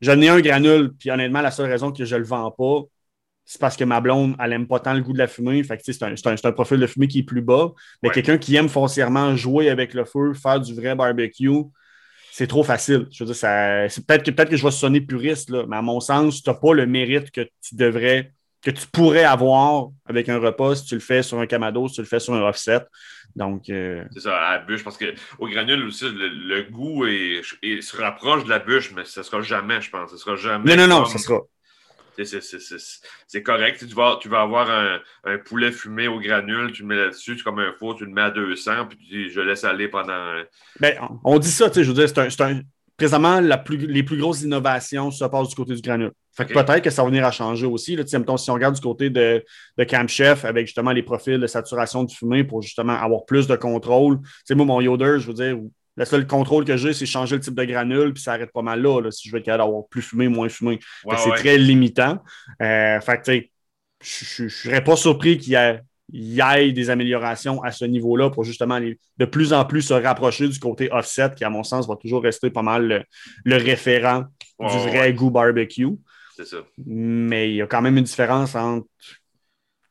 j'en 0.00 0.20
ai 0.20 0.28
un 0.28 0.40
granule, 0.40 0.92
puis 0.98 1.10
honnêtement, 1.10 1.40
la 1.40 1.50
seule 1.50 1.70
raison 1.70 1.90
que 1.90 2.04
je 2.04 2.14
ne 2.14 2.20
le 2.20 2.26
vends 2.26 2.50
pas, 2.50 2.82
c'est 3.50 3.60
parce 3.60 3.76
que 3.76 3.82
ma 3.82 4.00
blonde, 4.00 4.36
elle 4.38 4.50
n'aime 4.50 4.68
pas 4.68 4.78
tant 4.78 4.94
le 4.94 5.00
goût 5.00 5.12
de 5.12 5.18
la 5.18 5.26
fumée. 5.26 5.60
Fait 5.64 5.76
que 5.76 5.82
c'est 5.84 6.00
un, 6.04 6.12
un, 6.12 6.34
un, 6.44 6.52
profil 6.52 6.78
de 6.78 6.86
fumée 6.86 7.08
qui 7.08 7.18
est 7.18 7.22
plus 7.24 7.42
bas. 7.42 7.72
Mais 8.00 8.10
quelqu'un 8.10 8.38
qui 8.38 8.54
aime 8.54 8.68
foncièrement 8.68 9.34
jouer 9.34 9.70
avec 9.70 9.92
le 9.92 10.04
feu, 10.04 10.34
faire 10.34 10.60
du 10.60 10.72
vrai 10.72 10.94
barbecue, 10.94 11.64
c'est 12.30 12.46
trop 12.46 12.62
facile. 12.62 13.08
Je 13.10 13.24
veux 13.24 13.32
dire, 13.32 13.34
c'est 13.34 14.06
peut-être 14.06 14.22
que, 14.22 14.30
peut 14.30 14.44
que 14.44 14.56
je 14.56 14.62
vais 14.62 14.70
sonner 14.70 15.00
puriste, 15.00 15.50
là, 15.50 15.64
mais 15.66 15.78
à 15.78 15.82
mon 15.82 15.98
sens, 15.98 16.44
tu 16.44 16.48
n'as 16.48 16.54
pas 16.54 16.74
le 16.74 16.86
mérite 16.86 17.32
que 17.32 17.40
tu 17.40 17.74
devrais 17.74 18.30
que 18.62 18.70
tu 18.70 18.86
pourrais 18.86 19.24
avoir 19.24 19.88
avec 20.04 20.28
un 20.28 20.38
repas 20.38 20.76
si 20.76 20.84
tu 20.84 20.94
le 20.94 21.00
fais 21.00 21.24
sur 21.24 21.40
un 21.40 21.46
Kamado, 21.46 21.88
si 21.88 21.94
tu 21.94 22.02
le 22.02 22.06
fais 22.06 22.20
sur 22.20 22.34
un 22.34 22.42
offset. 22.42 22.82
Donc, 23.34 23.68
euh, 23.68 24.04
C'est 24.12 24.20
ça, 24.20 24.38
à 24.38 24.58
la 24.58 24.64
bûche, 24.64 24.84
parce 24.84 24.96
qu'au 24.96 25.48
granule 25.48 25.86
aussi, 25.86 26.04
le, 26.08 26.70
goût 26.70 27.04
est, 27.06 27.42
se 27.80 27.96
rapproche 27.96 28.44
de 28.44 28.50
la 28.50 28.60
bûche, 28.60 28.92
mais 28.94 29.04
ce 29.06 29.20
ne 29.20 29.24
sera 29.24 29.40
jamais, 29.40 29.80
je 29.80 29.90
pense. 29.90 30.12
Ce 30.12 30.18
sera 30.18 30.36
jamais. 30.36 30.76
Non, 30.76 30.86
non, 30.86 31.00
non, 31.00 31.04
ce 31.06 31.18
sera. 31.18 31.40
C'est 32.24 33.42
correct. 33.42 33.84
Tu 33.86 33.94
vas, 33.94 34.18
tu 34.20 34.28
vas 34.28 34.42
avoir 34.42 34.70
un, 34.70 35.38
poulet 35.38 35.72
fumé 35.72 36.08
au 36.08 36.20
granule, 36.20 36.72
tu 36.72 36.82
le 36.82 36.88
mets 36.88 36.96
là-dessus, 36.96 37.36
c'est 37.36 37.44
comme 37.44 37.58
un 37.58 37.72
four, 37.78 37.96
tu 37.96 38.04
le 38.04 38.12
mets 38.12 38.22
à 38.22 38.30
200, 38.30 38.86
puis 38.86 38.98
tu, 38.98 39.30
je 39.30 39.40
laisse 39.40 39.64
aller 39.64 39.88
pendant. 39.88 40.42
Ben, 40.78 40.94
on 41.24 41.38
dit 41.38 41.50
ça, 41.50 41.68
tu 41.68 41.76
sais, 41.76 41.84
je 41.84 41.88
veux 41.90 42.06
dire, 42.06 42.08
c'est 42.08 42.40
un, 42.40 42.60
présentement, 42.96 43.40
les 43.40 44.02
plus 44.02 44.18
grosses 44.18 44.42
innovations 44.42 45.10
se 45.10 45.24
passent 45.24 45.48
du 45.48 45.54
côté 45.54 45.74
du 45.74 45.80
granule. 45.80 46.12
Fait 46.36 46.46
que 46.46 46.52
peut-être 46.52 46.82
que 46.82 46.90
ça 46.90 47.02
va 47.02 47.08
venir 47.08 47.24
à 47.24 47.32
changer 47.32 47.66
aussi. 47.66 47.96
Là. 47.96 48.04
Mettons, 48.12 48.36
si 48.36 48.50
on 48.50 48.54
regarde 48.54 48.74
du 48.74 48.80
côté 48.80 49.10
de, 49.10 49.44
de 49.76 49.84
Camp 49.84 50.08
Chef 50.08 50.44
avec 50.44 50.66
justement 50.66 50.92
les 50.92 51.02
profils 51.02 51.38
de 51.38 51.46
saturation 51.46 52.04
de 52.04 52.10
fumée 52.10 52.44
pour 52.44 52.62
justement 52.62 52.92
avoir 52.92 53.24
plus 53.24 53.46
de 53.46 53.56
contrôle. 53.56 54.18
c'est 54.44 54.54
moi, 54.54 54.64
mon 54.64 54.80
Yoder, 54.80 55.16
je 55.18 55.26
veux 55.26 55.34
dire, 55.34 55.56
le 56.00 56.06
seul 56.06 56.26
contrôle 56.26 56.64
que 56.64 56.76
j'ai, 56.76 56.92
c'est 56.92 57.06
changer 57.06 57.36
le 57.36 57.42
type 57.42 57.54
de 57.54 57.64
granule, 57.64 58.12
puis 58.12 58.22
ça 58.22 58.32
arrête 58.32 58.52
pas 58.52 58.62
mal 58.62 58.80
là, 58.80 59.10
si 59.10 59.28
je 59.28 59.32
veux 59.32 59.38
être 59.38 59.44
capable 59.44 59.64
d'avoir 59.64 59.86
plus 59.88 60.02
fumé, 60.02 60.28
moins 60.28 60.48
fumé. 60.48 60.78
c'est 61.16 61.30
très 61.30 61.58
limitant. 61.58 62.18
Euh, 62.62 63.00
fait 63.00 63.20
que, 63.20 63.32
je 64.02 64.44
ne 64.44 64.48
serais 64.48 64.82
pas 64.82 64.96
surpris 64.96 65.36
qu'il 65.36 65.52
y 65.52 65.56
ait 65.56 65.80
y 66.12 66.40
ait 66.40 66.72
des 66.72 66.90
améliorations 66.90 67.62
à 67.62 67.70
ce 67.70 67.84
niveau-là 67.84 68.30
pour 68.30 68.44
justement 68.44 68.80
de 68.80 69.24
plus 69.26 69.52
en 69.52 69.64
plus 69.64 69.82
se 69.82 69.94
rapprocher 69.94 70.48
du 70.48 70.58
côté 70.58 70.90
offset, 70.90 71.34
qui, 71.36 71.44
à 71.44 71.50
mon 71.50 71.62
sens, 71.62 71.86
va 71.86 71.96
toujours 71.96 72.22
rester 72.22 72.50
pas 72.50 72.62
mal 72.62 73.06
le, 73.44 73.56
référent 73.56 74.24
du 74.58 74.76
vrai 74.88 75.12
goût 75.12 75.30
barbecue. 75.30 75.86
C'est 76.36 76.46
ça. 76.46 76.58
Mais 76.84 77.50
il 77.50 77.56
y 77.56 77.62
a 77.62 77.66
quand 77.66 77.82
même 77.82 77.96
une 77.96 78.04
différence 78.04 78.54
entre 78.54 78.88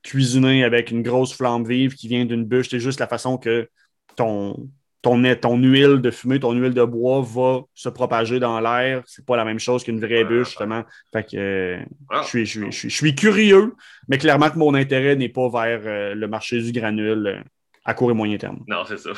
cuisiner 0.03 0.63
avec 0.63 0.91
une 0.91 1.03
grosse 1.03 1.33
flamme 1.33 1.65
vive 1.65 1.93
qui 1.93 2.07
vient 2.07 2.25
d'une 2.25 2.45
bûche. 2.45 2.69
C'est 2.69 2.79
juste 2.79 2.99
la 2.99 3.07
façon 3.07 3.37
que 3.37 3.69
ton, 4.15 4.69
ton, 5.01 5.23
ton 5.35 5.57
huile 5.57 6.01
de 6.01 6.11
fumée, 6.11 6.39
ton 6.39 6.51
huile 6.51 6.73
de 6.73 6.83
bois 6.83 7.21
va 7.21 7.61
se 7.73 7.89
propager 7.89 8.39
dans 8.39 8.59
l'air. 8.59 9.01
C'est 9.05 9.25
pas 9.25 9.37
la 9.37 9.45
même 9.45 9.59
chose 9.59 9.83
qu'une 9.83 9.99
vraie 9.99 10.25
bûche, 10.25 10.49
justement. 10.49 10.83
Fait 11.13 11.23
que 11.23 11.37
euh, 11.37 11.79
je, 12.23 12.27
suis, 12.27 12.45
je, 12.45 12.89
suis, 12.89 13.15
curieux, 13.15 13.75
mais 14.07 14.17
clairement 14.17 14.49
que 14.49 14.57
mon 14.57 14.73
intérêt 14.73 15.15
n'est 15.15 15.29
pas 15.29 15.49
vers 15.49 15.81
euh, 15.85 16.15
le 16.15 16.27
marché 16.27 16.61
du 16.61 16.71
granule 16.71 17.27
euh, 17.27 17.43
à 17.89 17.93
court 17.93 18.11
et 18.11 18.13
moyen 18.13 18.37
terme. 18.37 18.59
Non, 18.67 18.83
c'est 18.85 18.99
ça. 18.99 19.11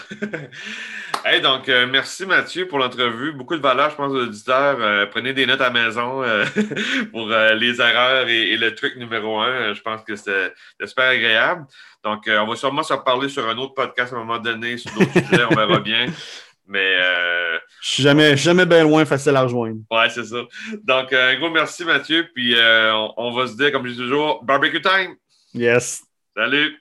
hey, 1.25 1.41
donc, 1.41 1.67
merci 1.67 2.25
Mathieu 2.25 2.67
pour 2.67 2.79
l'entrevue. 2.79 3.33
Beaucoup 3.33 3.55
de 3.55 3.61
valeur, 3.61 3.89
je 3.89 3.95
pense, 3.95 4.11
aux 4.11 4.23
auditeurs. 4.23 5.09
prenez 5.09 5.33
des 5.33 5.45
notes 5.45 5.61
à 5.61 5.69
la 5.71 5.83
maison 5.83 6.23
pour 7.11 7.27
les 7.27 7.81
erreurs 7.81 8.27
et, 8.29 8.57
le 8.57 8.73
truc 8.75 8.95
numéro 8.95 9.39
un. 9.39 9.73
je 9.73 9.81
pense 9.81 10.03
que 10.03 10.15
c'est 10.15 10.53
super 10.85 11.09
agréable. 11.09 11.65
Donc, 12.03 12.27
euh, 12.27 12.39
on 12.39 12.47
va 12.47 12.55
sûrement 12.55 12.83
se 12.83 12.93
reparler 12.93 13.29
sur 13.29 13.47
un 13.47 13.57
autre 13.57 13.73
podcast 13.73 14.13
à 14.13 14.15
un 14.15 14.19
moment 14.19 14.39
donné, 14.39 14.77
sur 14.77 14.91
d'autres 14.91 15.13
sujets, 15.29 15.43
on 15.49 15.55
verra 15.55 15.79
bien. 15.79 16.07
Mais. 16.67 16.95
Euh, 16.99 17.57
je 17.81 17.89
suis 17.89 18.03
jamais, 18.03 18.37
jamais 18.37 18.65
bien 18.65 18.83
loin, 18.83 19.05
facile 19.05 19.35
à 19.35 19.43
rejoindre. 19.43 19.81
Ouais, 19.91 20.09
c'est 20.09 20.23
ça. 20.23 20.41
Donc, 20.83 21.13
euh, 21.13 21.31
un 21.31 21.39
gros 21.39 21.49
merci, 21.49 21.83
Mathieu. 21.83 22.27
Puis, 22.33 22.55
on, 22.55 23.31
va 23.33 23.47
se 23.47 23.55
dire, 23.55 23.71
comme 23.71 23.85
je 23.85 23.91
dis 23.91 23.97
toujours, 23.97 24.43
barbecue 24.43 24.81
time. 24.81 25.15
Yes. 25.53 26.03
Salut. 26.35 26.80